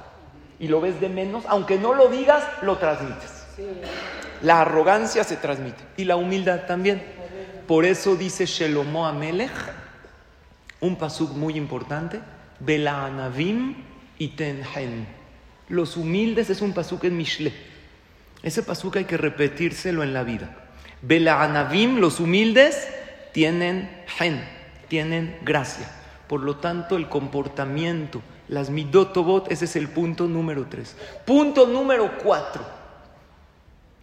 [0.59, 3.46] y lo ves de menos, aunque no lo digas, lo transmites.
[4.42, 7.03] La arrogancia se transmite y la humildad también.
[7.66, 9.51] Por eso dice Shelomo Amelech,
[10.81, 12.20] un pasuk muy importante,
[12.59, 13.77] Bela Anavim
[14.18, 15.19] y Tenhen.
[15.70, 17.52] Los humildes es un pasuk en Mishle.
[18.42, 20.50] Ese pasuk hay que repetírselo en la vida.
[21.00, 22.88] Bela Anavim, los humildes,
[23.33, 24.44] tienen hen,
[24.88, 25.88] tienen gracia.
[26.26, 30.96] Por lo tanto, el comportamiento, las midotobot, ese es el punto número tres.
[31.24, 32.64] Punto número cuatro.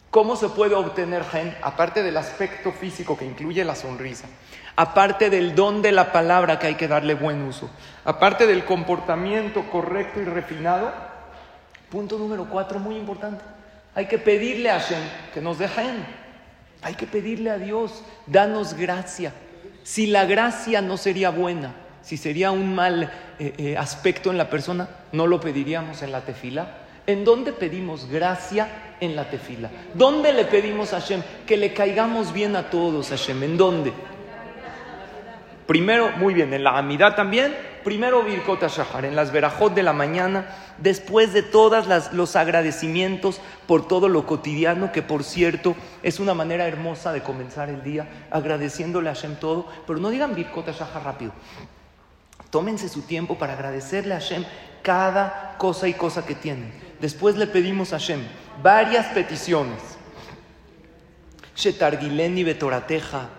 [0.10, 1.54] ¿Cómo se puede obtener gen?
[1.62, 4.28] Aparte del aspecto físico que incluye la sonrisa,
[4.78, 7.70] aparte del don de la palabra que hay que darle buen uso,
[8.06, 11.17] aparte del comportamiento correcto y refinado,
[11.90, 13.44] punto número cuatro, muy importante,
[13.96, 15.02] hay que pedirle a Hashem
[15.34, 16.06] que nos dé gen.
[16.82, 19.34] Hay que pedirle a Dios, danos gracia.
[19.84, 21.74] Si la gracia no sería buena,
[22.04, 26.22] si sería un mal eh, eh, aspecto en la persona, no lo pediríamos en la
[26.22, 26.78] tefila.
[27.08, 28.96] ¿En dónde pedimos gracia?
[29.00, 29.70] En la tefila.
[29.94, 31.22] ¿Dónde le pedimos a Hashem?
[31.46, 33.42] Que le caigamos bien a todos, Hashem.
[33.44, 33.94] ¿En dónde?
[35.68, 37.56] Primero, muy bien, en la amidad también.
[37.84, 43.88] Primero Birkot Shahar, en las verajot de la mañana, después de todos los agradecimientos por
[43.88, 49.10] todo lo cotidiano, que por cierto es una manera hermosa de comenzar el día, agradeciéndole
[49.10, 51.34] a Hashem todo, pero no digan Birkot Shahar rápido.
[52.50, 54.46] Tómense su tiempo para agradecerle a Hashem
[54.82, 56.74] cada cosa y cosa que tienen.
[57.02, 58.22] Después le pedimos a Hashem
[58.64, 59.80] varias peticiones.
[61.56, 63.30] Shetargileni betorateja,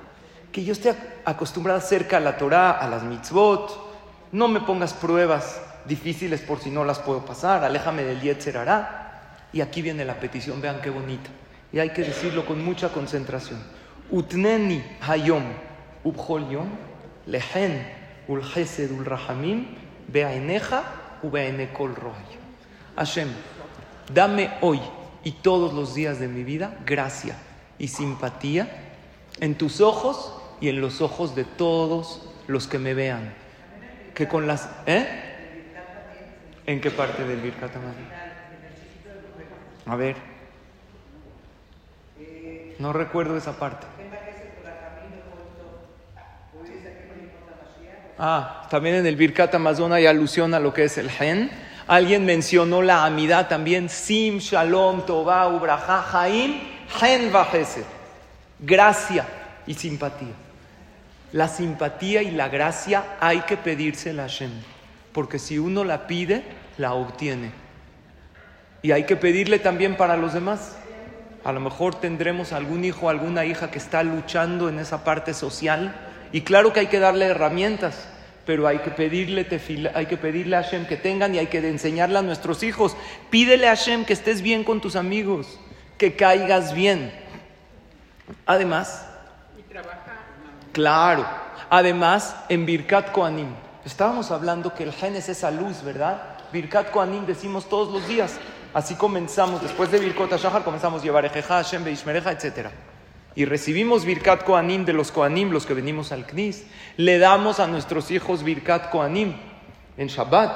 [0.53, 3.89] que yo esté acostumbrada cerca a la Torah, a las mitzvot.
[4.33, 7.65] No me pongas pruebas difíciles por si no las puedo pasar.
[7.65, 8.57] Aléjame del Yetzer
[9.53, 11.31] Y aquí viene la petición, vean qué bonita.
[11.73, 13.63] Y hay que decirlo con mucha concentración.
[14.11, 15.45] Utneni hayom
[16.05, 16.69] ubhol yom
[17.27, 17.87] lehen
[18.27, 19.67] ul ul rahamim
[20.09, 20.83] beaineja
[21.23, 22.25] u beainekol rohay.
[22.97, 23.29] Hashem,
[24.13, 24.81] dame hoy
[25.25, 27.37] y todos los días de mi vida gracia
[27.79, 28.95] y simpatía
[29.41, 33.33] en tus ojos y en los ojos de todos los que me vean.
[34.15, 34.69] Que con las...
[34.87, 35.07] ¿Eh?
[36.67, 37.71] ¿En qué parte del Birkat
[39.87, 40.17] A ver.
[42.79, 43.87] No recuerdo esa parte.
[48.19, 51.51] Ah, también en el Birkat Amazon hay alusión a lo que es el gen.
[51.87, 53.89] Alguien mencionó la amidad también.
[53.89, 56.61] Sim, shalom, tova, ubraja, jaim,
[57.01, 57.33] hen
[58.61, 59.25] Gracia
[59.67, 60.48] y simpatía.
[61.33, 64.51] La simpatía y la gracia hay que pedírsela a Hashem.
[65.13, 66.43] Porque si uno la pide,
[66.79, 67.53] la obtiene.
[68.83, 70.77] Y hay que pedirle también para los demás.
[71.45, 75.95] A lo mejor tendremos algún hijo alguna hija que está luchando en esa parte social.
[76.33, 78.09] Y claro que hay que darle herramientas
[78.49, 82.97] pero hay que pedirle a Hashem que tengan y hay que enseñarle a nuestros hijos.
[83.29, 85.61] Pídele a Hashem que estés bien con tus amigos,
[85.99, 87.13] que caigas bien.
[88.47, 89.07] Además,
[90.73, 91.27] Claro.
[91.71, 93.49] Además, en Birkat Koanim,
[93.85, 96.23] estábamos hablando que el gen es esa luz, ¿verdad?
[96.53, 98.39] Birkat Koanim decimos todos los días.
[98.75, 102.71] Así comenzamos, después de Birkot Shahar comenzamos llevar Ejeja, Hashem, Beishmereja, etcétera
[103.39, 106.65] y recibimos Birkat Koanim de los Koanim, los que venimos al Knis,
[106.97, 109.33] le damos a nuestros hijos Birkat Koanim
[109.97, 110.51] en Shabbat.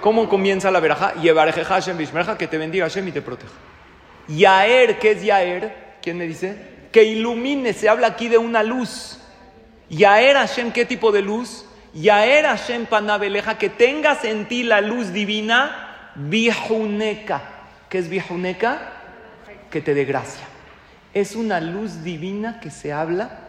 [0.00, 1.14] ¿Cómo comienza la veraja?
[1.22, 3.52] Yevareje Hashem Bishmerja, que te bendiga Hashem y te proteja.
[4.26, 5.96] Yaer, ¿qué es Yaer?
[6.02, 6.56] ¿Quién me dice?
[6.92, 9.18] Que ilumine, se habla aquí de una luz.
[9.88, 11.64] Yaer Hashem, ¿qué tipo de luz?
[11.94, 17.42] Yaer Hashem Panabeleja, que tengas en ti la luz divina, Bihuneka.
[17.88, 18.92] ¿Qué es Bihuneka?
[19.70, 20.44] Que te dé gracia.
[21.12, 23.40] Es una luz divina que se habla,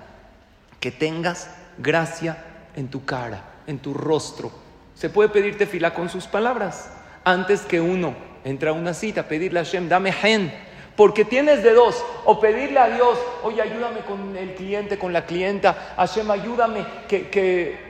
[0.80, 2.44] que tengas gracia
[2.76, 4.52] en tu cara, en tu rostro.
[4.96, 6.92] Se puede pedirte fila con sus palabras.
[7.24, 10.52] Antes que uno entra a una cita, pedirle a Hashem, dame gen.
[11.02, 15.26] Porque tienes de dos, o pedirle a Dios, oye, ayúdame con el cliente, con la
[15.26, 17.32] clienta, Hashem, ayúdame, que,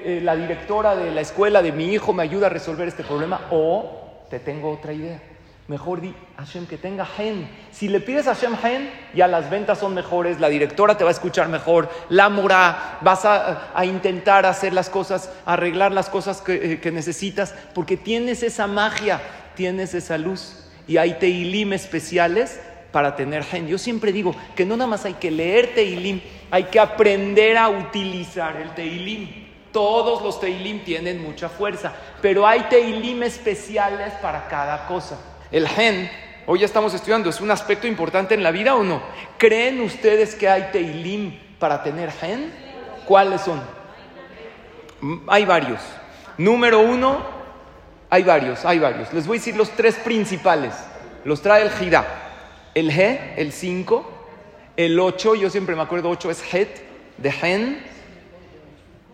[0.05, 3.47] eh, la directora de la escuela de mi hijo me ayuda a resolver este problema,
[3.51, 5.21] o te tengo otra idea.
[5.67, 7.49] Mejor di Hashem que tenga gen.
[7.73, 11.09] Si le pides a Hashem gen, ya las ventas son mejores, la directora te va
[11.09, 16.39] a escuchar mejor, la mora, vas a, a intentar hacer las cosas, arreglar las cosas
[16.39, 19.19] que, eh, que necesitas, porque tienes esa magia,
[19.53, 20.59] tienes esa luz.
[20.87, 22.59] Y hay teilim especiales
[22.91, 23.67] para tener gen.
[23.67, 27.69] Yo siempre digo que no nada más hay que leer teilim, hay que aprender a
[27.69, 29.49] utilizar el teilim.
[29.71, 35.17] Todos los teilim tienen mucha fuerza, pero hay teilim especiales para cada cosa.
[35.49, 36.11] El gen,
[36.45, 39.01] hoy ya estamos estudiando, ¿es un aspecto importante en la vida o no?
[39.37, 42.53] ¿Creen ustedes que hay teilim para tener gen?
[43.05, 43.61] ¿Cuáles son?
[44.99, 45.79] Mm, Hay varios.
[46.37, 47.19] Número uno,
[48.09, 49.13] hay varios, hay varios.
[49.13, 50.73] Les voy a decir los tres principales.
[51.23, 52.05] Los trae el Jidá.
[52.73, 54.09] El G, el 5.
[54.77, 56.69] El 8, yo siempre me acuerdo, 8 es Het,
[57.17, 57.83] de Gen.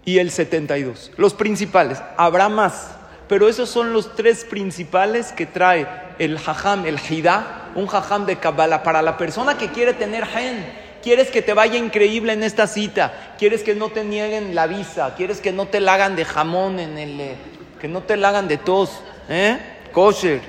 [0.05, 1.11] Y el 72.
[1.17, 2.01] Los principales.
[2.17, 2.95] Habrá más.
[3.27, 5.85] Pero esos son los tres principales que trae
[6.17, 8.83] el Jajam, el Jidá, un Jajam de Kabbalah.
[8.83, 10.65] Para la persona que quiere tener Gen,
[11.03, 15.13] quieres que te vaya increíble en esta cita, quieres que no te nieguen la visa,
[15.15, 17.19] quieres que no te la hagan de jamón en el.
[17.19, 17.35] eh,
[17.79, 19.57] que no te la hagan de tos, ¿eh?
[19.91, 20.41] Kosher,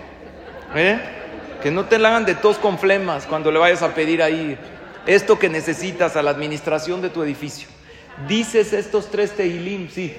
[0.75, 0.99] ¿eh?
[1.62, 4.59] Que no te la hagan de tos con flemas cuando le vayas a pedir ahí
[5.07, 7.68] esto que necesitas a la administración de tu edificio.
[8.29, 10.14] Dices estos tres teilim, sí.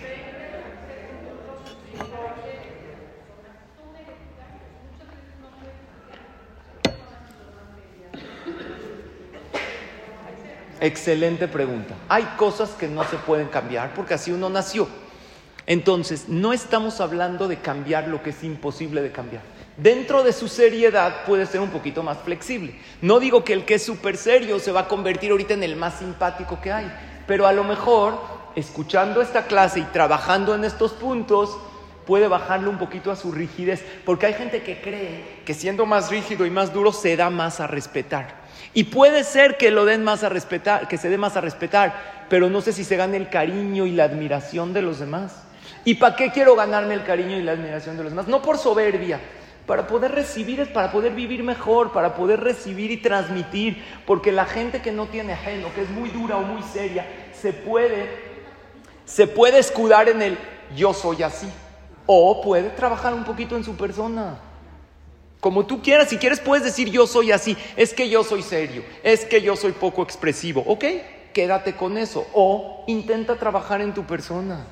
[10.82, 11.94] Excelente pregunta.
[12.08, 14.88] Hay cosas que no se pueden cambiar porque así uno nació.
[15.66, 19.44] Entonces, no estamos hablando de cambiar lo que es imposible de cambiar.
[19.82, 22.76] Dentro de su seriedad puede ser un poquito más flexible.
[23.02, 25.78] No digo que el que es súper serio se va a convertir ahorita en el
[25.78, 26.92] más simpático que hay,
[27.26, 28.20] pero a lo mejor,
[28.58, 31.58] escuchando esta clase y trabajando en estos puntos,
[32.06, 36.10] puede bajarle un poquito a su rigidez, porque hay gente que cree que siendo más
[36.10, 38.36] rígido y más duro se da más a respetar.
[38.74, 42.26] Y puede ser que lo den más a respetar, que se dé más a respetar,
[42.28, 45.44] pero no sé si se gane el cariño y la admiración de los demás.
[45.86, 48.28] ¿Y para qué quiero ganarme el cariño y la admiración de los demás?
[48.28, 49.22] No por soberbia,
[49.70, 54.46] para poder recibir es para poder vivir mejor, para poder recibir y transmitir, porque la
[54.46, 57.06] gente que no tiene ajeno, que es muy dura o muy seria,
[57.40, 58.10] se puede
[59.06, 60.40] se puede escudar en el
[60.76, 61.48] yo soy así
[62.08, 64.40] o puede trabajar un poquito en su persona.
[65.40, 68.84] Como tú quieras, si quieres puedes decir yo soy así, es que yo soy serio,
[69.04, 70.84] es que yo soy poco expresivo, ¿ok?
[71.32, 74.66] Quédate con eso o intenta trabajar en tu persona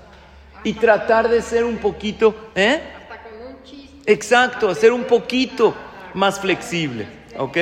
[0.64, 2.82] y tratar de ser un poquito, ¿eh?
[3.00, 3.97] Hasta con un chiste.
[4.08, 5.76] Exacto, ser un poquito
[6.14, 7.06] más flexible,
[7.38, 7.58] ¿ok?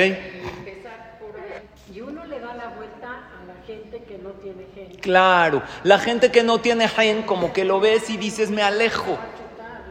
[1.92, 5.00] Y uno le da la vuelta a la gente que no tiene gente.
[5.00, 9.18] Claro, la gente que no tiene gen, como que lo ves y dices, me alejo.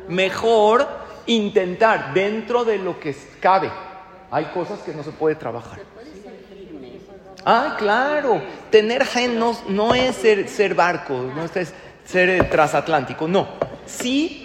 [0.07, 0.87] Mejor
[1.25, 3.69] intentar dentro de lo que cabe.
[4.31, 5.79] Hay cosas que no se puede trabajar.
[7.43, 8.41] Ah, claro.
[8.71, 11.73] Tener gen no, no es ser, ser barco, no es
[12.05, 13.45] ser transatlántico, no.
[13.85, 14.44] Sí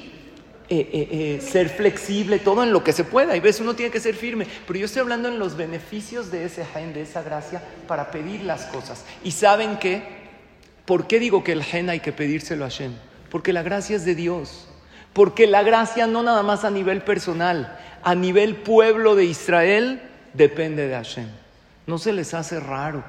[0.73, 3.37] eh, eh, eh, ser flexible, todo en lo que se pueda.
[3.37, 4.47] Y ves, uno tiene que ser firme.
[4.69, 8.45] Pero yo estoy hablando en los beneficios de ese gen, de esa gracia, para pedir
[8.45, 9.05] las cosas.
[9.25, 10.05] ¿Y saben qué?
[10.85, 12.93] ¿Por qué digo que el gen hay que pedírselo a Hashem?
[13.31, 14.69] Porque la gracia es de Dios.
[15.13, 20.01] Porque la gracia no nada más a nivel personal, a nivel pueblo de Israel,
[20.35, 21.31] depende de Hashem.
[21.89, 23.03] No se les hace raro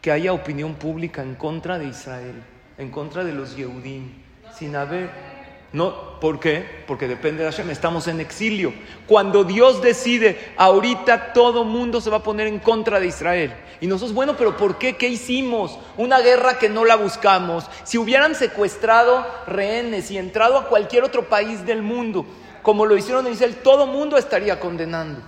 [0.00, 2.44] que haya opinión pública en contra de Israel,
[2.78, 4.12] en contra de los Yehudim,
[4.56, 5.31] sin haber...
[5.72, 6.84] No, ¿por qué?
[6.86, 8.74] Porque depende de Hashem, estamos en exilio.
[9.06, 13.54] Cuando Dios decide, ahorita todo mundo se va a poner en contra de Israel.
[13.80, 14.96] Y nosotros, bueno, pero ¿por qué?
[14.96, 15.78] ¿Qué hicimos?
[15.96, 17.70] Una guerra que no la buscamos.
[17.84, 22.26] Si hubieran secuestrado rehenes y entrado a cualquier otro país del mundo,
[22.62, 25.20] como lo hicieron en Israel, todo mundo estaría condenando.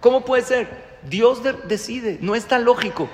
[0.00, 0.68] ¿Cómo puede ser?
[1.02, 3.08] Dios de- decide, no es tan lógico.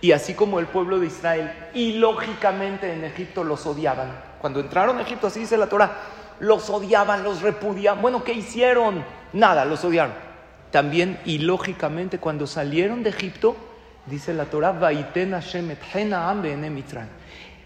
[0.00, 4.22] Y así como el pueblo de Israel, y lógicamente en Egipto los odiaban.
[4.40, 5.98] Cuando entraron a Egipto, así dice la Torah,
[6.40, 8.02] los odiaban, los repudiaban.
[8.02, 9.04] Bueno, ¿qué hicieron?
[9.32, 10.14] Nada, los odiaron.
[10.70, 13.56] También, y lógicamente, cuando salieron de Egipto,
[14.06, 14.74] dice la Torah.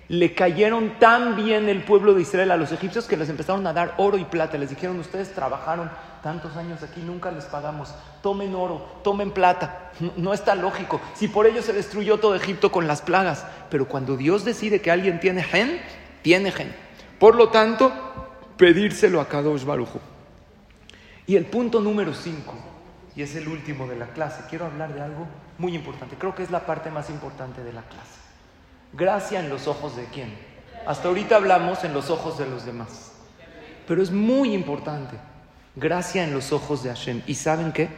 [0.08, 3.72] Le cayeron tan bien el pueblo de Israel a los egipcios que les empezaron a
[3.72, 4.58] dar oro y plata.
[4.58, 5.90] Les dijeron, ustedes trabajaron
[6.22, 7.94] tantos años aquí, nunca les pagamos.
[8.22, 9.90] Tomen oro, tomen plata.
[10.00, 11.00] No, no está lógico.
[11.14, 13.46] Si por ello se destruyó todo Egipto con las plagas.
[13.70, 15.80] Pero cuando Dios decide que alguien tiene gen,
[16.22, 16.74] tiene gen.
[17.18, 17.92] Por lo tanto,
[18.62, 19.98] pedírselo a Kadosh Barujo.
[21.26, 22.54] Y el punto número 5,
[23.16, 24.44] y es el último de la clase.
[24.48, 25.26] Quiero hablar de algo
[25.58, 26.14] muy importante.
[26.14, 28.20] Creo que es la parte más importante de la clase.
[28.92, 30.32] Gracia en los ojos de quién.
[30.86, 33.10] Hasta ahorita hablamos en los ojos de los demás.
[33.88, 35.16] Pero es muy importante.
[35.74, 37.22] Gracia en los ojos de Hashem.
[37.26, 37.88] ¿Y saben qué?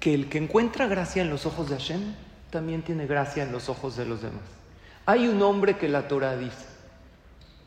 [0.00, 2.14] Que el que encuentra gracia en los ojos de Hashem
[2.50, 4.42] también tiene gracia en los ojos de los demás.
[5.06, 6.67] Hay un hombre que la Torah dice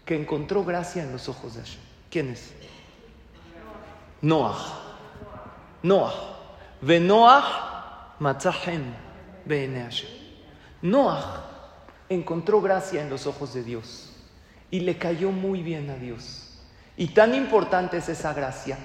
[0.06, 1.80] que encontró gracia en los ojos de Hashem.
[2.10, 2.54] ¿Quién es?
[4.22, 4.58] Noah.
[5.84, 6.14] Noah.
[6.82, 8.84] Ve Noah matzahem
[9.46, 10.10] be'ene Hashem.
[10.82, 11.50] Noah
[12.10, 14.12] encontró gracia en los ojos de Dios
[14.70, 16.60] y le cayó muy bien a Dios.
[16.98, 18.78] Y tan importante es esa gracia,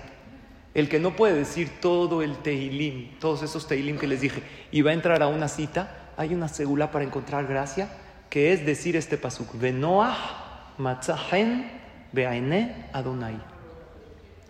[0.74, 4.82] el que no puede decir todo el teilim, todos esos teilim que les dije, y
[4.82, 7.88] va a entrar a una cita, hay una segula para encontrar gracia,
[8.30, 10.45] que es decir este pasuk, Noah
[10.78, 11.70] matzahen
[12.12, 13.36] be'ene Adonai.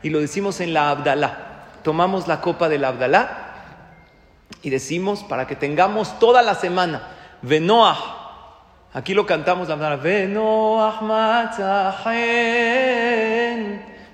[0.03, 1.65] Y lo decimos en la Abdalá.
[1.83, 3.55] Tomamos la copa del Abdalá
[4.63, 7.03] y decimos para que tengamos toda la semana,
[7.43, 7.97] Venoah.
[8.93, 9.97] Aquí lo cantamos la Abdalá.
[9.97, 12.23] Venoah matzahen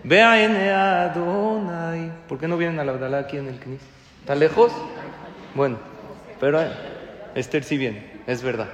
[0.04, 2.12] be'ene Adonai.
[2.28, 3.80] ¿Por qué no vienen a la Abdalá aquí en el Knis?
[4.20, 4.72] ¿Está lejos?
[5.54, 5.78] Bueno,
[6.40, 6.72] pero eh,
[7.34, 8.68] Esther sí viene, es verdad.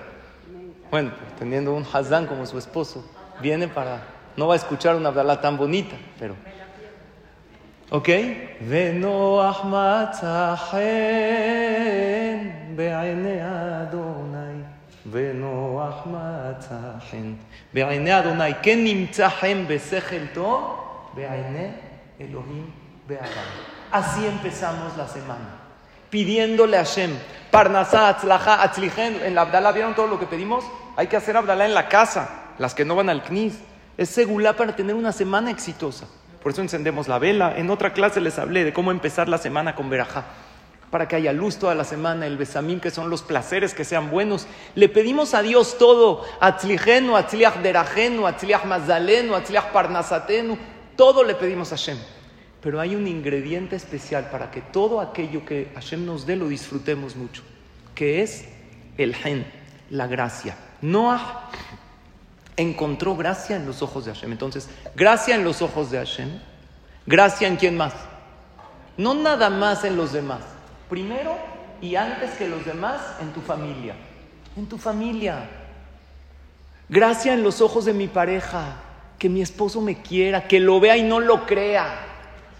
[0.91, 3.05] Bueno, teniendo un Hazán como su esposo,
[3.41, 4.01] viene para...
[4.37, 6.37] No va a escuchar una Abdalá tan bonita, pero...
[7.91, 8.09] ¿Ok?
[8.61, 10.77] Veno Ahmatzahen
[12.77, 14.65] Be'aine Adonai.
[15.05, 17.39] Veno Ahmatzahen
[17.73, 18.61] Be'aine Adonai.
[18.61, 21.73] Ken Nimtzahen Besechel Tov Be'aine
[22.19, 22.71] Elohim
[23.09, 23.47] Be'adam.
[23.91, 25.63] Así empezamos la semana.
[26.11, 27.17] Pidiéndole a Hashem
[27.51, 30.63] Parnasá, Atzlaja, Atzlijen en la Abdalá, ¿vieron todo lo que pedimos?
[30.97, 33.59] Hay que hacer Abdalá en la casa las que no van al Knis.
[33.97, 36.07] Es segulá para tener una semana exitosa.
[36.43, 37.57] Por eso encendemos la vela.
[37.57, 40.27] En otra clase les hablé de cómo empezar la semana con verajá.
[40.91, 44.11] Para que haya luz toda la semana, el besamín, que son los placeres que sean
[44.11, 44.47] buenos.
[44.75, 46.25] Le pedimos a Dios todo.
[46.41, 50.57] Atzlijenu, atzliach derajenu, atzliach mazalenu, atzliach parnasatenu.
[50.97, 51.99] Todo le pedimos a Hashem.
[52.63, 57.17] Pero hay un ingrediente especial para que todo aquello que Hashem nos dé lo disfrutemos
[57.17, 57.43] mucho.
[57.95, 58.49] Que es
[58.97, 59.47] el gen,
[59.91, 60.57] la gracia.
[60.81, 61.51] Noah
[62.59, 64.33] encontró gracia en los ojos de Hashem.
[64.33, 66.29] Entonces, gracia en los ojos de Hashem.
[67.07, 67.95] Gracia en quién más.
[68.99, 70.41] No nada más en los demás.
[70.91, 71.37] Primero
[71.81, 73.95] y antes que los demás, en tu familia.
[74.57, 75.49] En tu familia.
[76.89, 78.75] Gracia en los ojos de mi pareja.
[79.19, 81.87] Que mi esposo me quiera, que lo vea y no lo crea.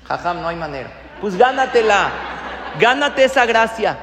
[0.05, 0.91] Jajam, no hay manera.
[1.21, 2.11] Pues gánatela.
[2.79, 3.99] Gánate esa gracia.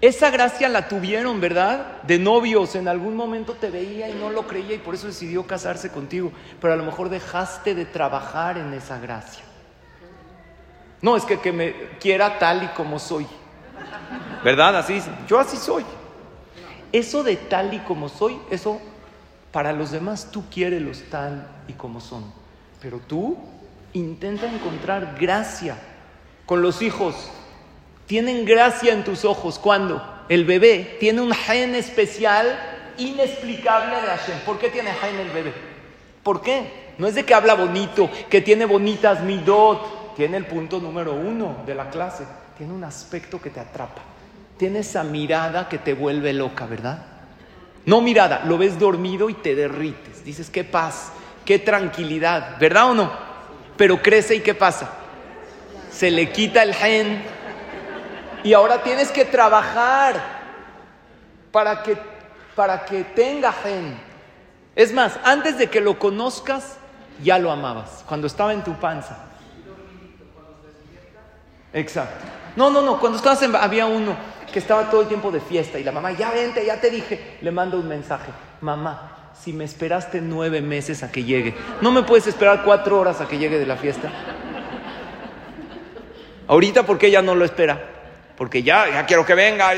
[0.00, 2.02] Esa gracia la tuvieron, ¿verdad?
[2.02, 5.44] De novios, en algún momento te veía y no lo creía y por eso decidió
[5.44, 6.30] casarse contigo,
[6.60, 9.42] pero a lo mejor dejaste de trabajar en esa gracia.
[11.02, 13.26] No, es que, que me quiera tal y como soy,
[14.44, 14.76] ¿verdad?
[14.76, 15.84] Así, yo así soy.
[16.92, 18.80] Eso de tal y como soy, eso
[19.50, 22.24] para los demás tú los tal y como son,
[22.80, 23.36] pero tú
[23.92, 25.76] intenta encontrar gracia
[26.46, 27.30] con los hijos
[28.08, 32.58] tienen gracia en tus ojos cuando el bebé tiene un gen especial
[32.96, 34.38] inexplicable de Hashem.
[34.46, 35.52] ¿Por qué tiene gen el bebé?
[36.22, 36.88] ¿Por qué?
[36.96, 40.16] No es de que habla bonito, que tiene bonitas midot.
[40.16, 42.24] Tiene el punto número uno de la clase.
[42.56, 44.00] Tiene un aspecto que te atrapa.
[44.56, 47.04] Tiene esa mirada que te vuelve loca, ¿verdad?
[47.84, 50.24] No mirada, lo ves dormido y te derrites.
[50.24, 51.12] Dices, qué paz,
[51.44, 53.12] qué tranquilidad, ¿verdad o no?
[53.76, 54.94] Pero crece y ¿qué pasa?
[55.92, 57.37] Se le quita el gen
[58.44, 60.16] y ahora tienes que trabajar
[61.50, 61.96] para que,
[62.54, 63.98] para que tenga gen.
[64.76, 66.76] Es más, antes de que lo conozcas,
[67.22, 69.18] ya lo amabas, cuando estaba en tu panza.
[71.72, 72.24] Exacto.
[72.56, 74.16] No, no, no, cuando estabas en, había uno
[74.52, 77.38] que estaba todo el tiempo de fiesta y la mamá, ya vente, ya te dije,
[77.40, 78.30] le manda un mensaje,
[78.60, 83.20] mamá, si me esperaste nueve meses a que llegue, ¿no me puedes esperar cuatro horas
[83.20, 84.10] a que llegue de la fiesta?
[86.46, 87.97] Ahorita, ¿por qué ella no lo espera?
[88.38, 89.72] Porque ya, ya quiero que venga.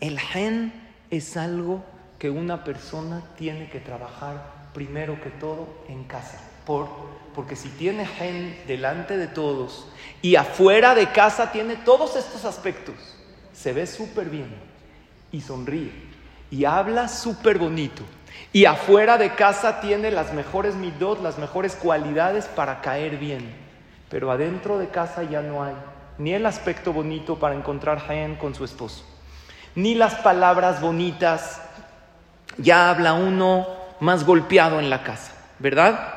[0.00, 0.72] El gen
[1.10, 1.84] es algo
[2.18, 4.42] que una persona tiene que trabajar
[4.74, 6.40] primero que todo en casa.
[6.66, 6.88] Por,
[7.34, 9.86] porque si tiene gen delante de todos
[10.20, 12.96] y afuera de casa tiene todos estos aspectos,
[13.52, 14.52] se ve súper bien
[15.30, 15.92] y sonríe
[16.50, 18.02] y habla súper bonito.
[18.52, 23.54] Y afuera de casa tiene las mejores midot, las mejores cualidades para caer bien.
[24.08, 25.74] Pero adentro de casa ya no hay
[26.20, 29.06] ni el aspecto bonito para encontrar Jaén con su esposo,
[29.74, 31.62] ni las palabras bonitas.
[32.58, 33.66] Ya habla uno
[34.00, 36.12] más golpeado en la casa, ¿verdad?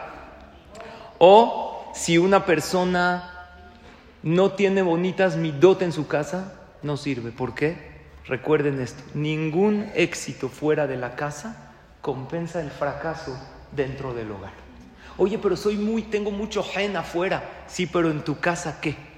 [1.20, 3.48] O si una persona
[4.24, 7.32] no tiene bonitas midot en su casa, no sirve.
[7.32, 7.94] ¿Por qué?
[8.26, 13.40] Recuerden esto, ningún éxito fuera de la casa compensa el fracaso
[13.72, 14.52] dentro del hogar.
[15.18, 17.64] Oye, pero soy muy, tengo mucho gen afuera.
[17.68, 19.13] Sí, pero en tu casa, ¿qué?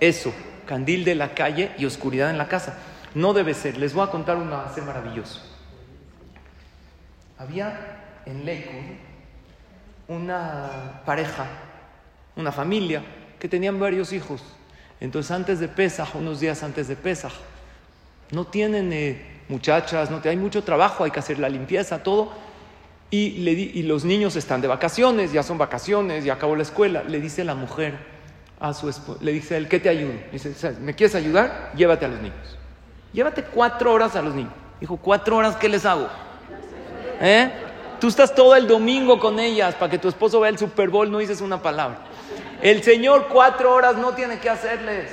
[0.00, 0.32] Eso,
[0.66, 2.78] candil de la calle y oscuridad en la casa.
[3.14, 3.78] No debe ser.
[3.78, 5.40] Les voy a contar un avance maravilloso.
[7.38, 8.96] Había en Lakewood
[10.08, 11.46] una pareja,
[12.36, 13.02] una familia,
[13.38, 14.42] que tenían varios hijos.
[15.00, 17.32] Entonces, antes de Pesaj, unos días antes de Pesaj,
[18.30, 22.32] no tienen eh, muchachas, no hay mucho trabajo, hay que hacer la limpieza, todo.
[23.10, 27.04] Y, y los niños están de vacaciones, ya son vacaciones, ya acabó la escuela.
[27.04, 28.15] Le dice la mujer
[28.58, 30.14] a su esposo, le dice él, ¿qué te ayudo?
[30.32, 31.72] Dice, ¿me quieres ayudar?
[31.76, 32.58] Llévate a los niños.
[33.12, 34.52] Llévate cuatro horas a los niños.
[34.80, 36.08] Dijo, ¿cuatro horas qué les hago?
[37.20, 37.50] ¿Eh?
[38.00, 41.10] Tú estás todo el domingo con ellas para que tu esposo vea el Super Bowl,
[41.10, 41.98] no dices una palabra.
[42.62, 45.10] El Señor cuatro horas no tiene que hacerles.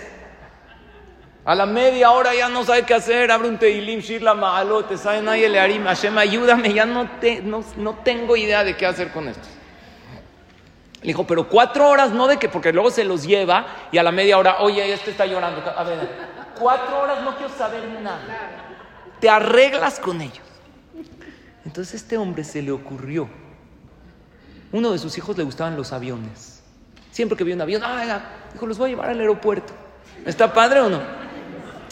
[1.46, 4.98] A la media hora ya no sabe qué hacer, abre un teilim, shirla malo, te
[4.98, 9.12] sabe nadie le harim, Hashem, ayúdame, ya no, te, no tengo idea de qué hacer
[9.12, 9.48] con esto.
[11.04, 14.04] Le dijo, pero cuatro horas no de que, porque luego se los lleva y a
[14.04, 15.62] la media hora, oye, este está llorando.
[15.78, 16.00] A ver,
[16.58, 18.20] cuatro horas no quiero saber nada.
[19.20, 20.40] Te arreglas con ellos.
[21.66, 23.30] Entonces este hombre se le ocurrió.
[24.72, 26.64] Uno de sus hijos le gustaban los aviones.
[27.12, 28.22] Siempre que vio un avión, ah,
[28.54, 29.74] dijo, los voy a llevar al aeropuerto.
[30.26, 31.02] ¿Está padre o no?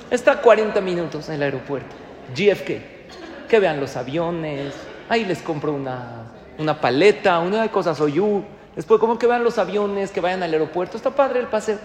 [0.09, 1.95] Está a 40 minutos en el aeropuerto.
[2.33, 3.47] GFK.
[3.49, 4.73] Que vean los aviones.
[5.09, 8.43] Ahí les compro una, una paleta, una de cosas Oyu.
[8.75, 10.97] Después, como que vean los aviones, que vayan al aeropuerto.
[10.97, 11.79] Está padre el paseo.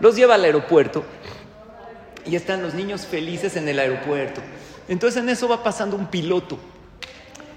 [0.00, 1.04] Los lleva al aeropuerto.
[2.24, 4.40] Y están los niños felices en el aeropuerto.
[4.88, 6.58] Entonces en eso va pasando un piloto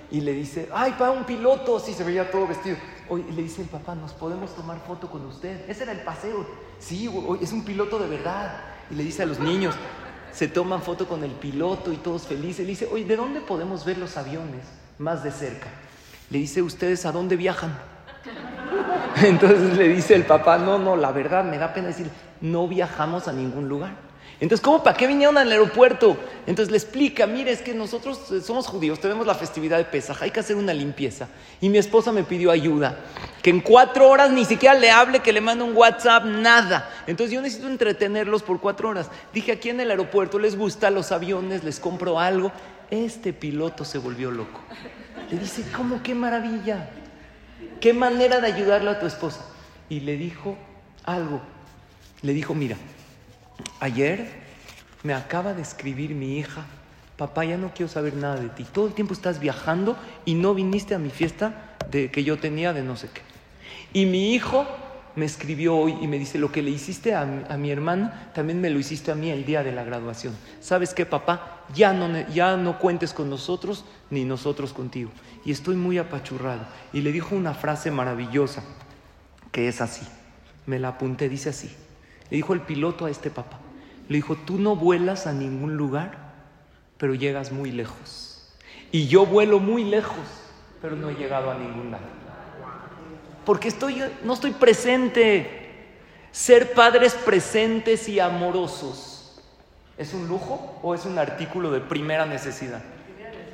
[0.09, 2.78] y le dice, ay, para un piloto, sí, se veía todo vestido.
[3.09, 5.70] Hoy le dice el papá, ¿nos podemos tomar foto con usted?
[5.70, 6.45] Ese era el paseo.
[6.80, 7.09] Sí,
[7.41, 8.57] es un piloto de verdad.
[8.89, 9.76] Y le dice a los niños,
[10.32, 12.65] se toman foto con el piloto y todos felices.
[12.65, 14.65] Le dice, oye, ¿de dónde podemos ver los aviones
[14.97, 15.68] más de cerca?
[16.30, 17.78] Le dice, ¿ustedes a dónde viajan?
[19.24, 22.09] Entonces le dice el papá, no, no, la verdad me da pena decir,
[22.41, 24.07] no viajamos a ningún lugar.
[24.39, 24.84] Entonces, ¿cómo?
[24.84, 26.15] ¿Para qué vinieron al aeropuerto?
[26.45, 30.22] Entonces le explica, mire, es que nosotros eh, somos judíos, tenemos la festividad de Pesaj,
[30.22, 31.28] hay que hacer una limpieza.
[31.59, 32.99] Y mi esposa me pidió ayuda,
[33.41, 36.88] que en cuatro horas ni siquiera le hable, que le mande un WhatsApp, nada.
[37.07, 39.09] Entonces yo necesito entretenerlos por cuatro horas.
[39.34, 42.51] Dije, aquí en el aeropuerto les gustan los aviones, les compro algo.
[42.91, 44.61] Este piloto se volvió loco.
[45.32, 46.03] Le dice, ¿cómo?
[46.03, 46.88] ¡Qué maravilla!
[47.80, 49.45] ¿Qué manera de ayudarle a tu esposa?
[49.89, 50.57] Y le dijo
[51.05, 51.41] algo.
[52.21, 52.78] Le dijo, mira,
[53.80, 54.28] Ayer
[55.03, 56.65] me acaba de escribir mi hija,
[57.15, 58.65] papá, ya no quiero saber nada de ti.
[58.71, 62.73] Todo el tiempo estás viajando y no viniste a mi fiesta de, que yo tenía
[62.73, 63.21] de no sé qué.
[63.93, 64.65] Y mi hijo
[65.18, 68.70] me escribió hoy y me dice, lo que le hiciste a, mi hermana, también me
[68.70, 70.36] lo hiciste a mí el día de la graduación.
[70.59, 71.63] ¿Sabes qué, papá?
[71.74, 75.09] Ya no, ya no cuentes con nosotros ni nosotros contigo.
[75.43, 76.68] Y estoy muy apachurrado.
[76.93, 78.61] Y le dijo una frase maravillosa,
[79.51, 80.05] que es así.
[80.68, 81.76] Me la apunté, dice así.
[82.30, 83.57] Le dijo el piloto a este papá.
[84.09, 86.32] Le dijo, tú no vuelas a ningún lugar,
[86.99, 88.55] pero llegas muy lejos.
[88.91, 90.28] Y yo vuelo muy lejos,
[90.80, 92.26] pero no he llegado a ningún lado.
[93.47, 95.69] Porque estoy, no estoy presente.
[96.33, 99.41] Ser padres presentes y amorosos,
[99.97, 102.81] ¿es un lujo o es un artículo de primera necesidad?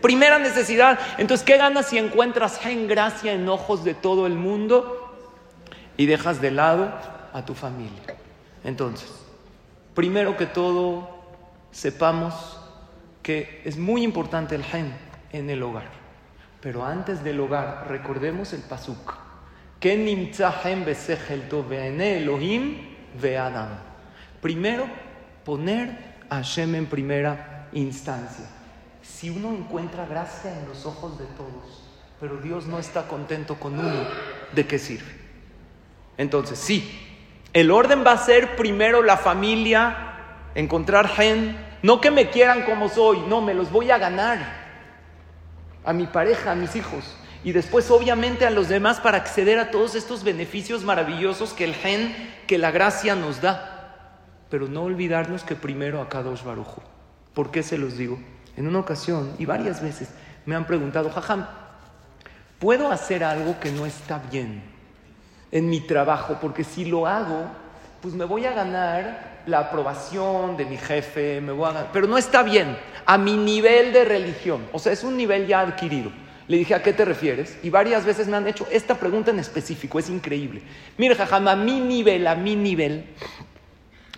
[0.01, 0.99] Primera necesidad.
[1.19, 5.15] Entonces, ¿qué ganas si encuentras en gracia en ojos de todo el mundo
[5.95, 6.91] y dejas de lado
[7.31, 8.17] a tu familia?
[8.63, 9.13] Entonces,
[9.93, 11.07] primero que todo,
[11.71, 12.59] sepamos
[13.21, 14.91] que es muy importante el gen
[15.31, 15.91] en el hogar.
[16.61, 19.22] Pero antes del hogar, recordemos el pasuk.
[24.41, 24.87] Primero,
[25.43, 25.89] poner
[26.29, 28.45] a Hashem en primera instancia.
[29.01, 31.83] Si uno encuentra gracia en los ojos de todos,
[32.21, 34.07] pero Dios no está contento con uno,
[34.53, 35.11] ¿de qué sirve?
[36.17, 36.89] Entonces, sí,
[37.51, 39.97] el orden va a ser primero la familia,
[40.55, 44.63] encontrar gen, no que me quieran como soy, no, me los voy a ganar.
[45.83, 47.17] A mi pareja, a mis hijos.
[47.43, 51.75] Y después obviamente a los demás para acceder a todos estos beneficios maravillosos que el
[51.75, 52.15] gen,
[52.47, 54.19] que la gracia nos da.
[54.49, 56.81] Pero no olvidarnos que primero a Kadosh Barujo.
[57.33, 58.19] ¿Por qué se los digo?
[58.55, 60.09] En una ocasión y varias veces
[60.45, 61.47] me han preguntado, Jajam,
[62.59, 64.73] ¿puedo hacer algo que no está bien?
[65.53, 67.45] en mi trabajo, porque si lo hago,
[68.01, 72.17] pues me voy a ganar la aprobación de mi jefe, me voy a pero no
[72.17, 72.75] está bien
[73.05, 76.11] a mi nivel de religión, o sea, es un nivel ya adquirido.
[76.47, 77.57] Le dije, ¿a qué te refieres?
[77.63, 80.61] Y varias veces me han hecho esta pregunta en específico, es increíble.
[80.97, 83.05] Mire, jajam, a mi nivel, a mi nivel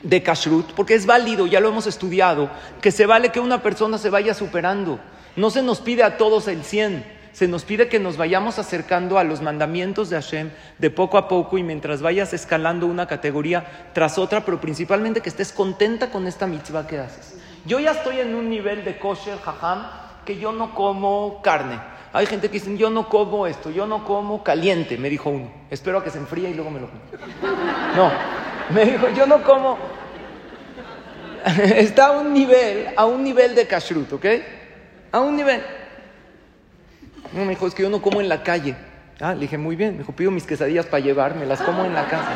[0.01, 2.49] de kashrut, porque es válido, ya lo hemos estudiado,
[2.81, 4.99] que se vale que una persona se vaya superando.
[5.35, 7.03] No se nos pide a todos el 100,
[7.33, 11.27] se nos pide que nos vayamos acercando a los mandamientos de Hashem de poco a
[11.27, 16.27] poco y mientras vayas escalando una categoría tras otra, pero principalmente que estés contenta con
[16.27, 17.37] esta mitzvah que haces.
[17.65, 19.85] Yo ya estoy en un nivel de kosher, jajam,
[20.23, 21.79] que yo no como carne.
[22.15, 25.51] Hay gente que dice, yo no como esto, yo no como caliente, me dijo uno.
[25.69, 27.01] Espero a que se enfríe y luego me lo como.
[27.93, 28.09] No,
[28.73, 29.77] me dijo, yo no como.
[31.75, 34.25] Está a un nivel, a un nivel de kashrut, ¿ok?
[35.11, 35.61] A un nivel.
[37.33, 38.77] No, me dijo, es que yo no como en la calle.
[39.19, 39.91] Ah, le dije, muy bien.
[39.91, 42.31] Me dijo, pido mis quesadillas para llevar, me las como en la casa.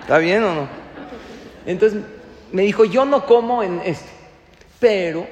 [0.00, 0.68] ¿Está bien o no?
[1.66, 2.02] Entonces
[2.52, 4.08] me dijo, yo no como en esto.
[4.80, 5.26] Pero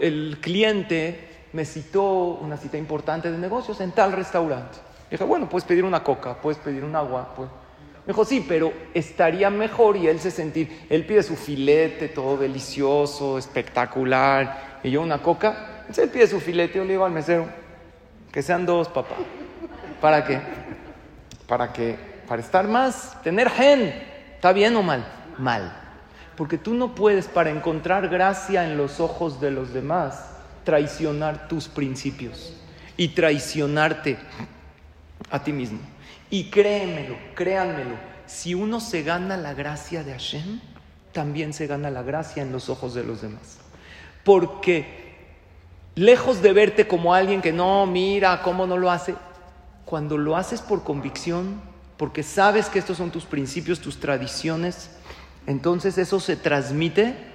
[0.00, 4.78] el cliente me citó una cita importante de negocios en tal restaurante.
[5.10, 7.32] Dije, bueno, puedes pedir una coca, puedes pedir un agua.
[7.34, 7.48] Pues.
[8.06, 12.36] Me dijo, sí, pero estaría mejor y él se sentir, él pide su filete, todo
[12.36, 15.80] delicioso, espectacular, y yo una coca.
[15.80, 17.46] Entonces él pide su filete, yo le digo al mesero,
[18.30, 19.16] que sean dos, papá.
[20.00, 20.40] ¿Para qué?
[21.46, 21.98] Para que,
[22.28, 23.92] para estar más, tener gen.
[24.36, 25.04] ¿Está bien o mal?
[25.36, 25.76] Mal.
[26.36, 30.29] Porque tú no puedes, para encontrar gracia en los ojos de los demás,
[30.70, 32.52] traicionar tus principios
[32.96, 34.18] y traicionarte
[35.28, 35.80] a ti mismo.
[36.30, 40.60] Y créemelo, créanmelo, si uno se gana la gracia de Hashem,
[41.10, 43.58] también se gana la gracia en los ojos de los demás.
[44.22, 45.16] Porque
[45.96, 49.16] lejos de verte como alguien que no, mira, cómo no lo hace,
[49.84, 51.60] cuando lo haces por convicción,
[51.96, 54.92] porque sabes que estos son tus principios, tus tradiciones,
[55.48, 57.29] entonces eso se transmite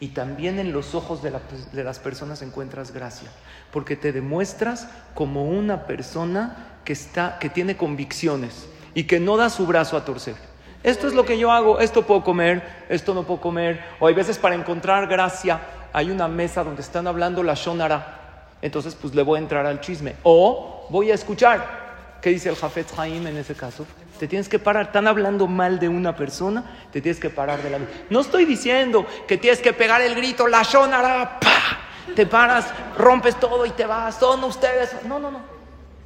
[0.00, 1.40] y también en los ojos de, la-
[1.72, 3.30] de las personas encuentras gracia,
[3.72, 9.48] porque te demuestras como una persona que, está, que tiene convicciones y que no da
[9.50, 10.34] su brazo a torcer.
[10.82, 14.14] Esto es lo que yo hago, esto puedo comer, esto no puedo comer, o hay
[14.14, 15.60] veces para encontrar gracia
[15.92, 19.80] hay una mesa donde están hablando la shonara, entonces pues le voy a entrar al
[19.80, 21.85] chisme, o voy a escuchar.
[22.20, 23.86] ¿Qué dice el Jafet Haim en ese caso?
[24.18, 24.86] Te tienes que parar.
[24.86, 27.78] Están hablando mal de una persona, te tienes que parar de la
[28.10, 32.14] No estoy diciendo que tienes que pegar el grito, la shonara, ¡pa!
[32.14, 34.16] Te paras, rompes todo y te vas.
[34.16, 35.04] Son ustedes.
[35.04, 35.40] No, no, no.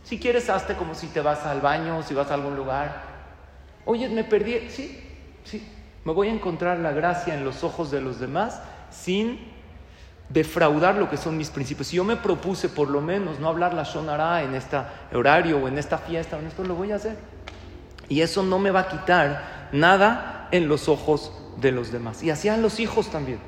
[0.03, 3.03] Si quieres, hazte como si te vas al baño, si vas a algún lugar.
[3.85, 4.69] Oye, me perdí.
[4.71, 5.03] Sí,
[5.45, 5.67] sí.
[6.05, 9.39] Me voy a encontrar la gracia en los ojos de los demás sin
[10.31, 11.89] defraudar lo que son mis principios.
[11.89, 14.78] Si yo me propuse por lo menos no hablar la shonara en este
[15.12, 17.16] horario o en esta fiesta o en esto, lo voy a hacer.
[18.09, 22.22] Y eso no me va a quitar nada en los ojos de los demás.
[22.22, 23.39] Y así a los hijos también.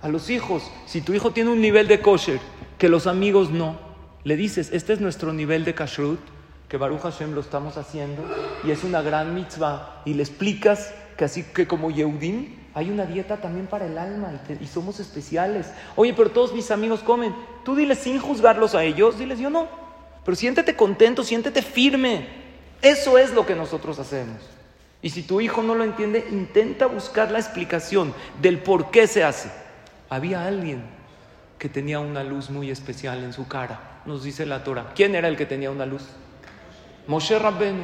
[0.00, 2.40] A los hijos, si tu hijo tiene un nivel de kosher
[2.78, 3.78] que los amigos no,
[4.24, 6.20] le dices, este es nuestro nivel de kashrut,
[6.68, 8.22] que Baruch Hashem lo estamos haciendo,
[8.62, 13.06] y es una gran mitzvah, y le explicas que así que como Yehudim, hay una
[13.06, 15.66] dieta también para el alma y, somos especiales.
[15.96, 17.34] Oye, pero todos mis amigos comen.
[17.64, 19.66] Tú diles sin juzgarlos a ellos, diles yo no.
[20.24, 22.28] Pero siéntete contento, siéntete firme.
[22.80, 24.36] Eso es lo que nosotros hacemos.
[25.02, 29.24] Y si tu hijo no lo entiende, intenta buscar la explicación del por qué se
[29.24, 29.50] hace.
[30.08, 30.84] Había alguien
[31.58, 34.92] que tenía una luz muy especial en su cara, nos dice la Torah.
[34.94, 36.04] ¿Quién era el que tenía una luz?
[37.08, 37.82] Moshe Rabbenu.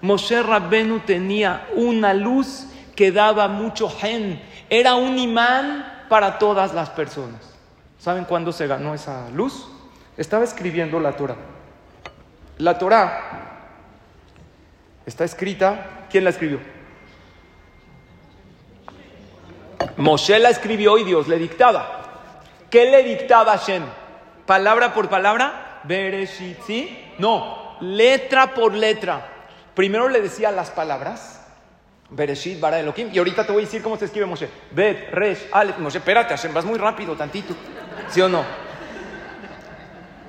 [0.00, 2.68] Moshe Rabbenu tenía una luz
[3.00, 4.38] que daba mucho gen.
[4.68, 7.40] Era un imán para todas las personas.
[7.98, 9.66] ¿Saben cuándo se ganó esa luz?
[10.18, 11.36] Estaba escribiendo la Torah.
[12.58, 13.22] La Torah
[15.06, 16.08] está escrita.
[16.10, 16.60] ¿Quién la escribió?
[19.96, 22.02] Moshe la escribió y Dios le dictaba.
[22.68, 23.82] ¿Qué le dictaba a Hashem?
[24.44, 25.80] ¿Palabra por palabra?
[25.84, 27.14] Bereshit, ¿sí?
[27.18, 29.26] No, letra por letra.
[29.74, 31.39] Primero le decía las palabras.
[32.10, 33.10] Bereshit, Bara Elohim.
[33.12, 34.48] Y ahorita te voy a decir cómo se escribe Moshe.
[34.72, 35.78] Bet, Resh, Aleph.
[35.78, 37.54] Moshe, espérate, Hashem, vas muy rápido, tantito.
[38.08, 38.44] ¿Sí o no?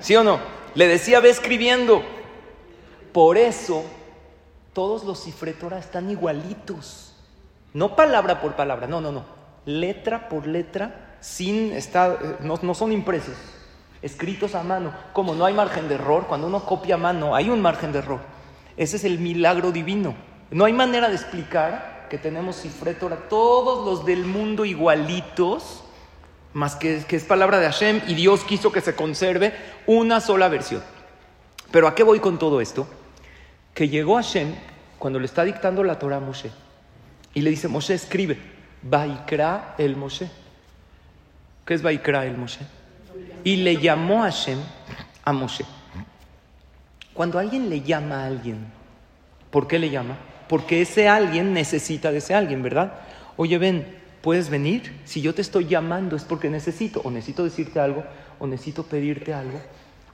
[0.00, 0.38] ¿Sí o no?
[0.74, 2.02] Le decía, ve escribiendo.
[3.12, 3.84] Por eso,
[4.72, 7.14] todos los cifretora están igualitos.
[7.74, 9.24] No palabra por palabra, no, no, no.
[9.64, 13.34] Letra por letra, sin estar, eh, no, no son impresos,
[14.02, 14.92] escritos a mano.
[15.12, 18.00] Como no hay margen de error, cuando uno copia a mano, hay un margen de
[18.00, 18.20] error.
[18.76, 20.14] Ese es el milagro divino.
[20.52, 25.82] No hay manera de explicar que tenemos cifretora, todos los del mundo igualitos,
[26.52, 29.54] más que, que es palabra de Hashem y Dios quiso que se conserve
[29.86, 30.82] una sola versión.
[31.70, 32.86] Pero ¿a qué voy con todo esto?
[33.72, 34.54] Que llegó Hashem
[34.98, 36.50] cuando le está dictando la Torah a Moshe
[37.32, 38.38] y le dice, Moshe, escribe,
[38.82, 40.30] Vaikra el Moshe.
[41.64, 42.60] ¿Qué es Vaikra el Moshe?
[43.42, 44.58] Y le llamó Hashem
[45.24, 45.64] a Moshe.
[47.14, 48.66] Cuando alguien le llama a alguien,
[49.50, 50.18] ¿por qué le llama?
[50.52, 52.92] Porque ese alguien necesita de ese alguien, ¿verdad?
[53.38, 53.86] Oye, ven,
[54.20, 55.00] ¿puedes venir?
[55.06, 58.04] Si yo te estoy llamando es porque necesito, o necesito decirte algo,
[58.38, 59.58] o necesito pedirte algo.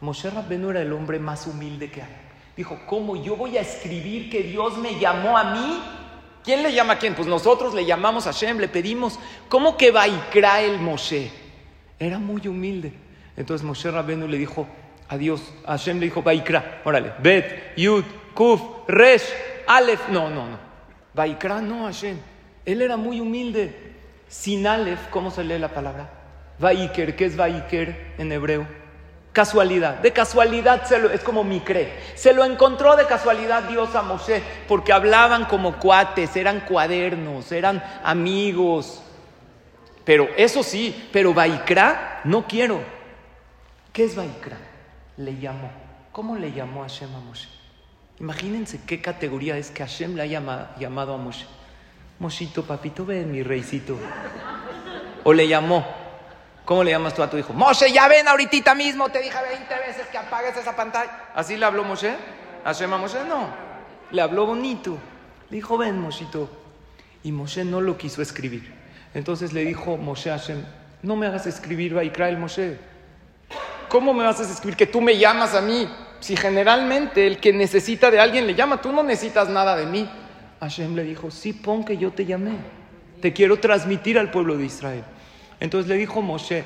[0.01, 2.17] Moshe Rabbenu era el hombre más humilde que hay.
[2.57, 5.81] Dijo, ¿cómo yo voy a escribir que Dios me llamó a mí?
[6.45, 7.17] ¿Quién le llama a quién?
[7.17, 9.19] Pues nosotros le llamamos a Hashem, le pedimos.
[9.49, 11.33] ¿Cómo que Vaikra el Moshe?
[11.99, 12.93] Era muy humilde.
[13.37, 14.69] Entonces Moshe Rabbenu le dijo
[15.09, 19.25] a Dios, a Hashem le dijo Vaikra, órale, Bet, Yud, Kuf, Resh,
[19.69, 20.09] Aleph.
[20.09, 20.59] No, no, no.
[21.15, 22.19] Vaikra no, Hashem.
[22.65, 23.95] Él era muy humilde.
[24.29, 26.11] Sin Aleph, ¿cómo se lee la palabra?
[26.59, 28.67] Vaiker, ¿qué es Vaiker en hebreo?
[29.33, 31.93] Casualidad, de casualidad es como Micre.
[32.15, 37.83] Se lo encontró de casualidad Dios a Moshe, porque hablaban como cuates, eran cuadernos, eran
[38.03, 39.03] amigos.
[40.05, 42.81] Pero eso sí, pero Vaikra no quiero.
[43.93, 44.57] ¿Qué es Vaikra?
[45.17, 45.71] Le llamó.
[46.11, 47.58] ¿Cómo le llamó Hashem a Moshe?
[48.21, 51.47] Imagínense qué categoría es que Hashem le ha llamado, llamado a Moshe.
[52.19, 53.97] Moshito, papito, ven, mi reycito.
[55.25, 55.87] O le llamó,
[56.69, 57.55] ¿Cómo le llamas tú a tu hijo?
[57.55, 61.31] Moshe, ya ven ahorita mismo, te dije 20 veces que apagues esa pantalla.
[61.35, 62.15] ¿Así le habló Moshe?
[62.63, 63.25] ¿Hashem a Moshe?
[63.27, 63.49] No.
[64.11, 64.99] Le habló bonito.
[65.49, 66.51] Le dijo, ven, Moshito.
[67.23, 68.71] Y Moshe no lo quiso escribir.
[69.15, 70.63] Entonces le dijo Moshe a Hashem,
[71.03, 72.79] no me hagas escribir Vaikra el Moshe.
[73.89, 75.89] ¿Cómo me vas a escribir que tú me llamas a mí?
[76.21, 80.09] Si generalmente el que necesita de alguien le llama, tú no necesitas nada de mí.
[80.61, 82.57] Hashem le dijo, sí, pon que yo te llamé.
[83.21, 85.05] Te quiero transmitir al pueblo de Israel.
[85.61, 86.65] Entonces le dijo Moshe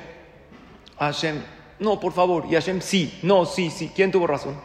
[0.97, 1.41] a Hashem,
[1.79, 2.45] no, por favor.
[2.49, 3.91] Y Hashem, sí, no, sí, sí.
[3.95, 4.55] ¿Quién tuvo razón?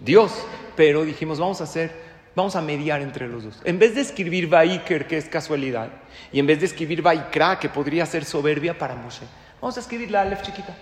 [0.00, 0.32] Dios.
[0.76, 1.92] Pero dijimos, vamos a hacer,
[2.34, 3.60] vamos a mediar entre los dos.
[3.64, 5.88] En vez de escribir Vaiker, que es casualidad,
[6.32, 9.26] y en vez de escribir Vaikra, que podría ser soberbia para Moshe,
[9.60, 10.74] vamos a escribir la Aleph chiquita.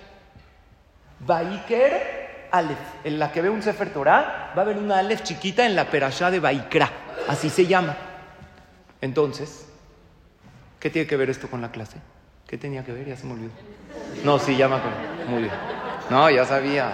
[1.21, 2.79] Vaiker, Aleph.
[3.05, 5.91] En la que ve un Sefer Torah, va a haber una Aleph chiquita en la
[5.91, 6.91] perashá de Vaikra.
[7.29, 7.97] Así se llama.
[9.01, 9.67] Entonces,
[10.87, 11.97] ¿Qué tiene que ver esto con la clase?
[12.47, 13.09] ¿Qué tenía que ver?
[13.09, 13.51] Ya se me olvidó.
[14.23, 14.77] No, sí, ya me.
[15.27, 15.55] Muy bien.
[16.11, 16.93] No, ya sabía.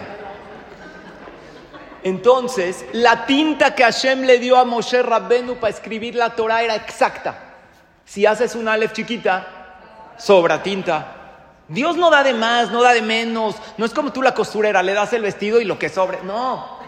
[2.02, 6.74] Entonces, la tinta que Hashem le dio a Moshe Rabbenu para escribir la Torah era
[6.74, 7.34] exacta.
[8.04, 11.16] Si haces una Aleph chiquita, sobra tinta.
[11.72, 13.56] Dios no da de más, no da de menos.
[13.78, 16.22] No es como tú la costurera, le das el vestido y lo que sobre.
[16.22, 16.80] No.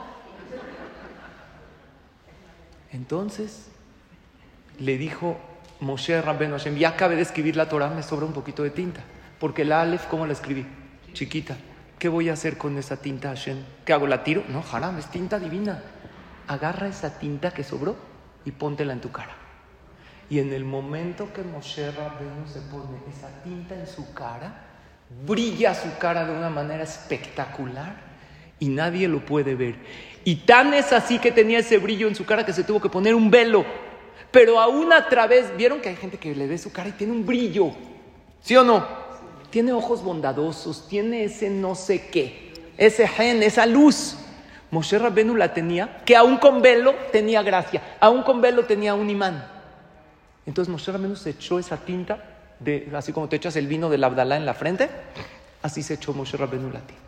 [2.92, 3.68] Entonces,
[4.78, 5.38] le dijo
[5.80, 9.00] Moshe Rabbenu Hashem, ya acabé de escribir la Torah, me sobra un poquito de tinta.
[9.40, 10.66] Porque la Aleph, ¿cómo la escribí?
[11.12, 11.56] Chiquita.
[11.98, 13.64] ¿Qué voy a hacer con esa tinta Hashem?
[13.84, 14.06] ¿Qué hago?
[14.06, 14.44] ¿La tiro?
[14.48, 15.82] No, haram, es tinta divina.
[16.46, 17.96] Agarra esa tinta que sobró
[18.44, 19.32] y póntela en tu cara.
[20.28, 24.73] Y en el momento que Moshe Rabbenu se pone esa tinta en su cara,
[25.26, 27.96] brilla su cara de una manera espectacular
[28.58, 29.76] y nadie lo puede ver.
[30.24, 32.88] Y tan es así que tenía ese brillo en su cara que se tuvo que
[32.88, 33.64] poner un velo
[34.34, 37.12] pero aún a través, vieron que hay gente que le ve su cara y tiene
[37.12, 37.70] un brillo,
[38.40, 38.84] ¿sí o no?
[39.50, 44.16] Tiene ojos bondadosos, tiene ese no sé qué, ese gen, esa luz.
[44.72, 49.08] Moshe Rabbenu la tenía, que aún con velo tenía gracia, aún con velo tenía un
[49.08, 49.46] imán.
[50.46, 52.33] Entonces Moshe Rabbenu se echó esa tinta,
[52.94, 54.88] así como te echas el vino del Abdalá en la frente,
[55.62, 57.02] así se echó Moshe Rabbenu la tinta.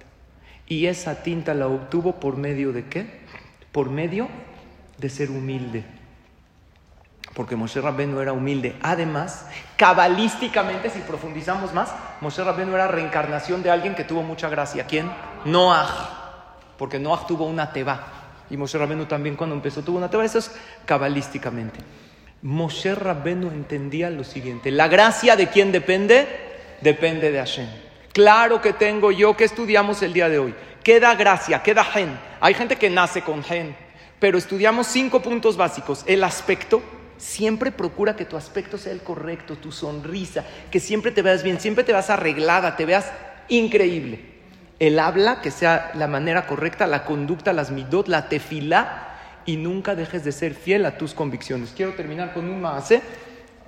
[0.69, 3.07] Y esa tinta la obtuvo por medio de qué?
[3.73, 4.29] Por medio
[4.99, 5.85] de ser humilde
[7.37, 8.77] porque Moshe Rabbenu era humilde.
[8.83, 9.47] Además,
[9.77, 11.93] cabalísticamente, si profundizamos más,
[12.23, 14.87] Moshe Rabbenu era reencarnación de alguien que tuvo mucha gracia.
[14.87, 15.13] ¿Quién?
[15.45, 18.07] Noah, porque Noah tuvo una teba.
[18.49, 20.25] Y Moshe Rabbenu también cuando empezó tuvo una teba.
[20.25, 20.51] Eso es
[20.87, 21.79] cabalísticamente.
[22.43, 24.71] Moshe Rabbenu entendía lo siguiente.
[24.71, 26.27] La gracia de quién depende?
[26.81, 27.67] Depende de Hashem.
[28.13, 30.55] Claro que tengo yo, que estudiamos el día de hoy?
[30.83, 31.63] ¿Qué da gracia?
[31.63, 32.19] ¿Qué da gen?
[32.41, 33.77] Hay gente que nace con gen.
[34.19, 36.05] Pero estudiamos cinco puntos básicos.
[36.07, 36.83] El aspecto,
[37.19, 41.61] Siempre procura que tu aspecto sea el correcto, tu sonrisa, que siempre te veas bien,
[41.61, 43.11] siempre te vas arreglada, te veas
[43.49, 44.21] increíble.
[44.79, 49.16] El habla, que sea la manera correcta, la conducta, las midot, la tefilá,
[49.47, 51.73] y nunca dejes de ser fiel a tus convicciones.
[51.75, 52.93] Quiero terminar con un más,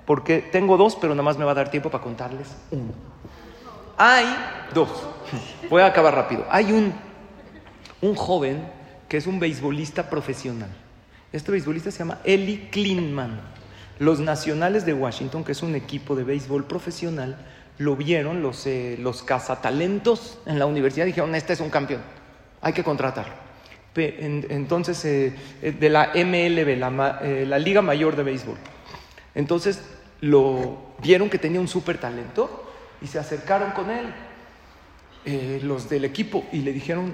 [0.05, 2.93] porque tengo dos, pero nada más me va a dar tiempo para contarles uno.
[3.97, 4.25] Hay
[4.73, 4.89] dos,
[5.69, 6.45] voy a acabar rápido.
[6.49, 6.93] Hay un,
[8.01, 8.63] un joven
[9.07, 10.69] que es un beisbolista profesional
[11.31, 13.39] este beisbolista se llama Eli Klinman.
[13.99, 17.37] Los Nacionales de Washington, que es un equipo de béisbol profesional,
[17.77, 22.01] lo vieron los, eh, los cazatalentos en la universidad dijeron, este es un campeón,
[22.61, 23.33] hay que contratarlo.
[23.95, 26.89] Entonces, eh, eh, de la MLB, la,
[27.45, 28.57] la, Liga Mayor de Béisbol.
[29.35, 29.81] Entonces,
[30.21, 32.71] lo vieron que tenía un súper talento
[33.01, 34.13] y se acercaron con él.
[35.25, 37.13] eh, los del equipo y le dijeron,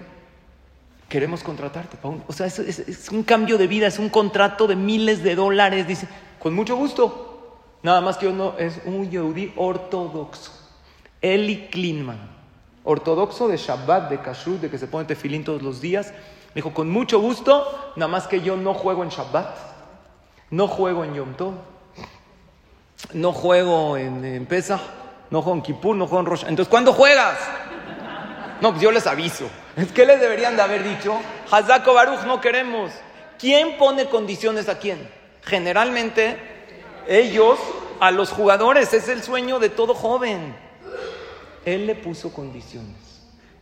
[1.09, 1.97] queremos contratarte.
[1.97, 2.23] pa' un-".
[2.27, 5.87] O sea, es un cambio de vida, es un contrato de miles de dólares.
[5.87, 6.07] Dice,
[6.39, 7.57] con mucho gusto.
[7.81, 10.51] Nada más que uno es un yehudí ortodoxo.
[11.21, 12.19] Eli Klinman,
[12.83, 16.13] ortodoxo de Shabbat, de Kashrut, de que se pone tefilín todos los días.
[16.55, 19.57] Me dijo, con mucho gusto, nada más que yo no juego en Shabbat,
[20.51, 21.53] no juego en Yom Tov,
[23.11, 24.79] no juego en, en Pesach,
[25.31, 26.45] no juego en Kippur, no juego en Rosh.
[26.47, 27.37] Entonces, ¿cuándo juegas?
[28.61, 29.49] No, pues yo les aviso.
[29.75, 31.19] Es que les deberían de haber dicho,
[31.51, 32.89] Hazako Baruch, no queremos.
[33.37, 35.09] ¿Quién pone condiciones a quién?
[35.41, 36.39] Generalmente,
[37.05, 37.59] ellos
[37.99, 40.55] a los jugadores, es el sueño de todo joven.
[41.65, 42.95] Él le puso condiciones.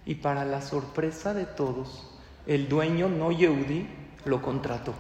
[0.06, 2.12] Y para la sorpresa de todos,
[2.48, 3.86] el dueño no Yehudi
[4.26, 4.94] lo contrató.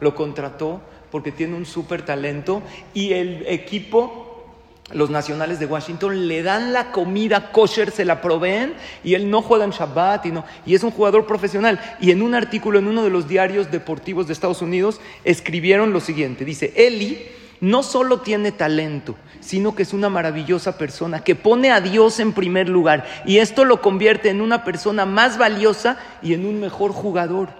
[0.00, 2.62] Lo contrató porque tiene un súper talento
[2.94, 4.46] y el equipo,
[4.92, 9.42] los nacionales de Washington, le dan la comida kosher, se la proveen y él no
[9.42, 11.78] juega en Shabbat y, no, y es un jugador profesional.
[12.00, 16.00] Y en un artículo en uno de los diarios deportivos de Estados Unidos escribieron lo
[16.00, 17.28] siguiente, dice, Eli
[17.62, 22.32] no solo tiene talento, sino que es una maravillosa persona que pone a Dios en
[22.32, 26.90] primer lugar y esto lo convierte en una persona más valiosa y en un mejor
[26.90, 27.50] jugador.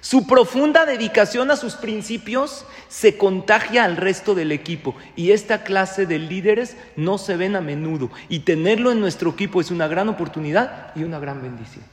[0.00, 6.06] Su profunda dedicación a sus principios se contagia al resto del equipo y esta clase
[6.06, 10.08] de líderes no se ven a menudo y tenerlo en nuestro equipo es una gran
[10.08, 11.84] oportunidad y una gran bendición.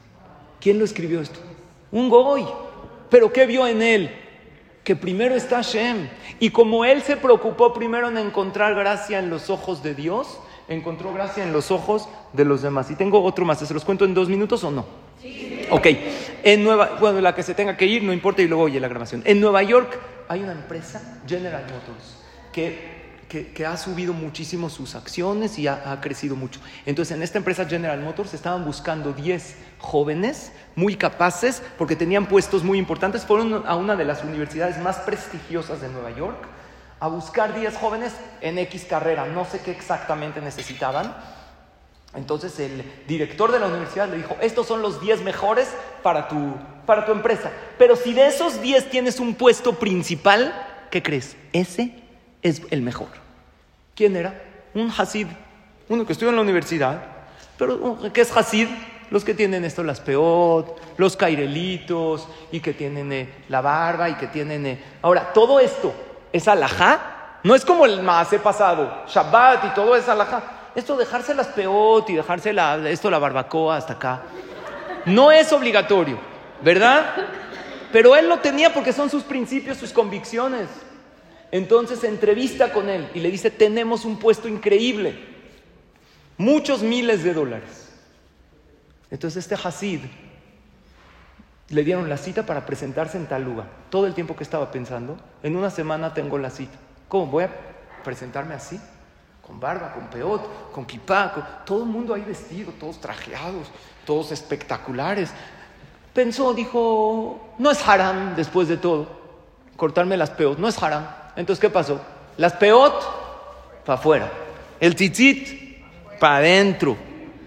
[0.60, 1.40] ¿Quién lo escribió esto?
[1.90, 2.46] Un goy.
[3.10, 4.29] ¿Pero qué vio en él?
[4.84, 6.08] Que primero está Hashem.
[6.38, 11.12] Y como él se preocupó primero en encontrar gracia en los ojos de Dios, encontró
[11.12, 12.90] gracia en los ojos de los demás.
[12.90, 14.86] Y tengo otro más, ¿se los cuento en dos minutos o no?
[15.70, 15.86] Ok,
[16.42, 18.88] en Nueva, bueno, la que se tenga que ir, no importa, y luego oye la
[18.88, 19.22] grabación.
[19.24, 22.16] En Nueva York hay una empresa, General Motors,
[22.52, 22.89] que,
[23.30, 26.60] que, ha subido muchísimo sus acciones y ha, ha crecido mucho.
[26.84, 32.64] Entonces, en esta empresa General Motors estaban buscando 10 jóvenes muy capaces, porque tenían puestos
[32.64, 36.44] muy importantes, fueron a una de las universidades más prestigiosas de Nueva York
[36.98, 41.14] a buscar 10 jóvenes en X carrera, no sé qué exactamente necesitaban.
[42.14, 45.68] Entonces el director de la universidad le dijo, estos son los 10 mejores
[46.02, 47.52] para tu, para tu empresa.
[47.78, 50.52] Pero si de esos 10 tienes un puesto principal,
[50.90, 51.36] ¿qué crees?
[51.52, 51.99] Ese
[52.42, 53.08] es el mejor.
[53.94, 54.42] ¿Quién era?
[54.74, 55.26] Un Hasid,
[55.88, 57.02] uno que estudió en la universidad.
[57.58, 58.68] Pero ¿qué es Hasid?
[59.10, 64.14] Los que tienen esto, las peot, los cairelitos, y que tienen eh, la barba, y
[64.14, 64.64] que tienen...
[64.66, 65.92] eh, Ahora, todo esto
[66.32, 67.38] es alajá.
[67.42, 70.42] No es como el maase pasado, Shabbat y todo es alajá.
[70.76, 74.22] Esto dejarse las peot y dejarse la, esto la barbacoa hasta acá.
[75.06, 76.18] No es obligatorio,
[76.62, 77.06] ¿verdad?
[77.90, 80.68] Pero él lo tenía porque son sus principios, sus convicciones.
[81.52, 85.18] Entonces entrevista con él y le dice, tenemos un puesto increíble,
[86.38, 87.92] muchos miles de dólares.
[89.10, 90.00] Entonces este Hasid
[91.70, 93.68] le dieron la cita para presentarse en tal lugar.
[93.90, 96.78] Todo el tiempo que estaba pensando, en una semana tengo la cita.
[97.08, 97.50] ¿Cómo voy a
[98.04, 98.80] presentarme así?
[99.44, 103.68] Con barba, con peot, con kipá, todo el mundo ahí vestido, todos trajeados,
[104.04, 105.30] todos espectaculares.
[106.14, 109.08] Pensó, dijo, no es haram después de todo,
[109.76, 111.19] cortarme las peot, no es haram.
[111.36, 112.00] Entonces, ¿qué pasó?
[112.36, 112.94] Las peot,
[113.84, 114.30] para afuera.
[114.78, 116.96] El tzitzit, para adentro.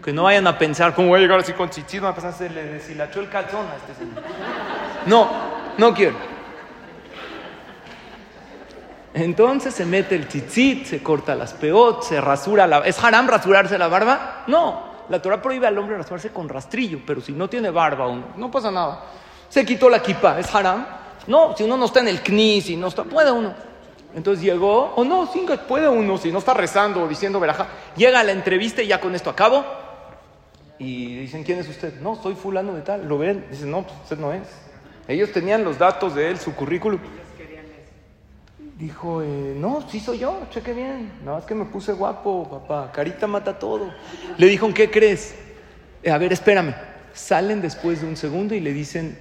[0.03, 2.01] Que no vayan a pensar, ¿cómo voy a llegar así con tzitzit?
[2.01, 4.23] No va a pensar, se le deshilachó el calzón a este señor.
[5.05, 5.29] No,
[5.77, 6.15] no quiero.
[9.13, 12.79] Entonces se mete el tzitzit, se corta las peot, se rasura la...
[12.79, 14.43] ¿Es haram rasurarse la barba?
[14.47, 14.93] No.
[15.09, 18.49] La Torah prohíbe al hombre rasurarse con rastrillo, pero si no tiene barba aún, no
[18.49, 19.03] pasa nada.
[19.49, 20.85] Se quitó la kippah, ¿es haram?
[21.27, 23.53] No, si uno no está en el kni, si no está, puede uno.
[24.15, 27.67] Entonces llegó, o no, sí, puede uno, si no está rezando o diciendo verajá.
[27.95, 29.63] Llega a la entrevista y ya con esto acabo.
[30.77, 31.99] Y dicen, ¿quién es usted?
[32.01, 33.07] No, soy fulano de tal.
[33.07, 34.47] Lo ven, dicen, no, pues usted no es.
[35.07, 36.99] Ellos tenían los datos de él, su currículum.
[38.77, 41.11] Dijo, eh, no, sí soy yo, cheque bien.
[41.23, 42.91] Nada más que me puse guapo, papá.
[42.91, 43.93] Carita mata todo.
[44.37, 45.35] Le dijo, ¿qué crees?
[46.01, 46.73] "Eh, a ver, espérame.
[47.13, 49.17] Salen después de un segundo y le dicen,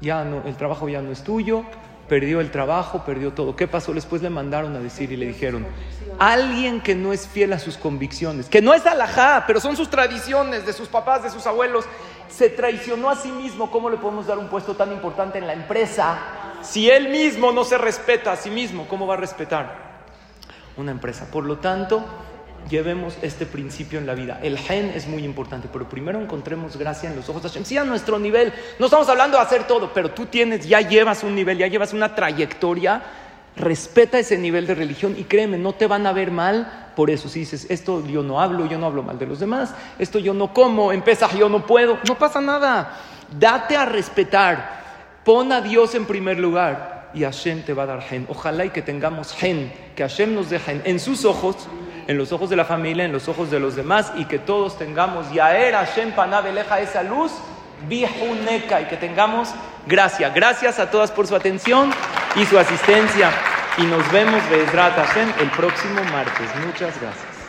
[0.00, 1.64] ya no, el trabajo ya no es tuyo,
[2.08, 3.56] perdió el trabajo, perdió todo.
[3.56, 3.92] ¿Qué pasó?
[3.92, 5.66] Después le mandaron a decir y le dijeron,
[6.18, 9.90] alguien que no es fiel a sus convicciones, que no es alajá, pero son sus
[9.90, 11.84] tradiciones de sus papás, de sus abuelos,
[12.28, 13.70] se traicionó a sí mismo.
[13.70, 16.18] ¿Cómo le podemos dar un puesto tan importante en la empresa?
[16.62, 19.92] Si él mismo no se respeta a sí mismo, ¿cómo va a respetar
[20.76, 21.28] una empresa?
[21.30, 22.04] Por lo tanto,
[22.68, 24.40] llevemos este principio en la vida.
[24.42, 27.64] El gen es muy importante, pero primero encontremos gracia en los ojos de Hashem.
[27.64, 28.52] Sí, a nuestro nivel.
[28.78, 31.92] No estamos hablando de hacer todo, pero tú tienes, ya llevas un nivel, ya llevas
[31.92, 33.02] una trayectoria
[33.54, 37.28] Respeta ese nivel de religión y créeme, no te van a ver mal por eso.
[37.28, 40.32] Si dices, esto yo no hablo, yo no hablo mal de los demás, esto yo
[40.32, 42.98] no como, en Pesaj yo no puedo, no pasa nada.
[43.38, 48.02] Date a respetar, pon a Dios en primer lugar y Hashem te va a dar
[48.02, 48.26] gen.
[48.30, 51.56] Ojalá y que tengamos gen, que Hashem nos dé en sus ojos,
[52.06, 54.78] en los ojos de la familia, en los ojos de los demás y que todos
[54.78, 57.32] tengamos Yaer Hashem Panabeleja esa luz,
[57.88, 59.50] Bihuneka y que tengamos
[59.86, 60.30] gracia.
[60.30, 61.92] Gracias a todas por su atención
[62.36, 63.30] y su asistencia.
[63.78, 66.48] Y nos vemos, Bezrat Hashem, el próximo martes.
[66.66, 67.31] Muchas gracias.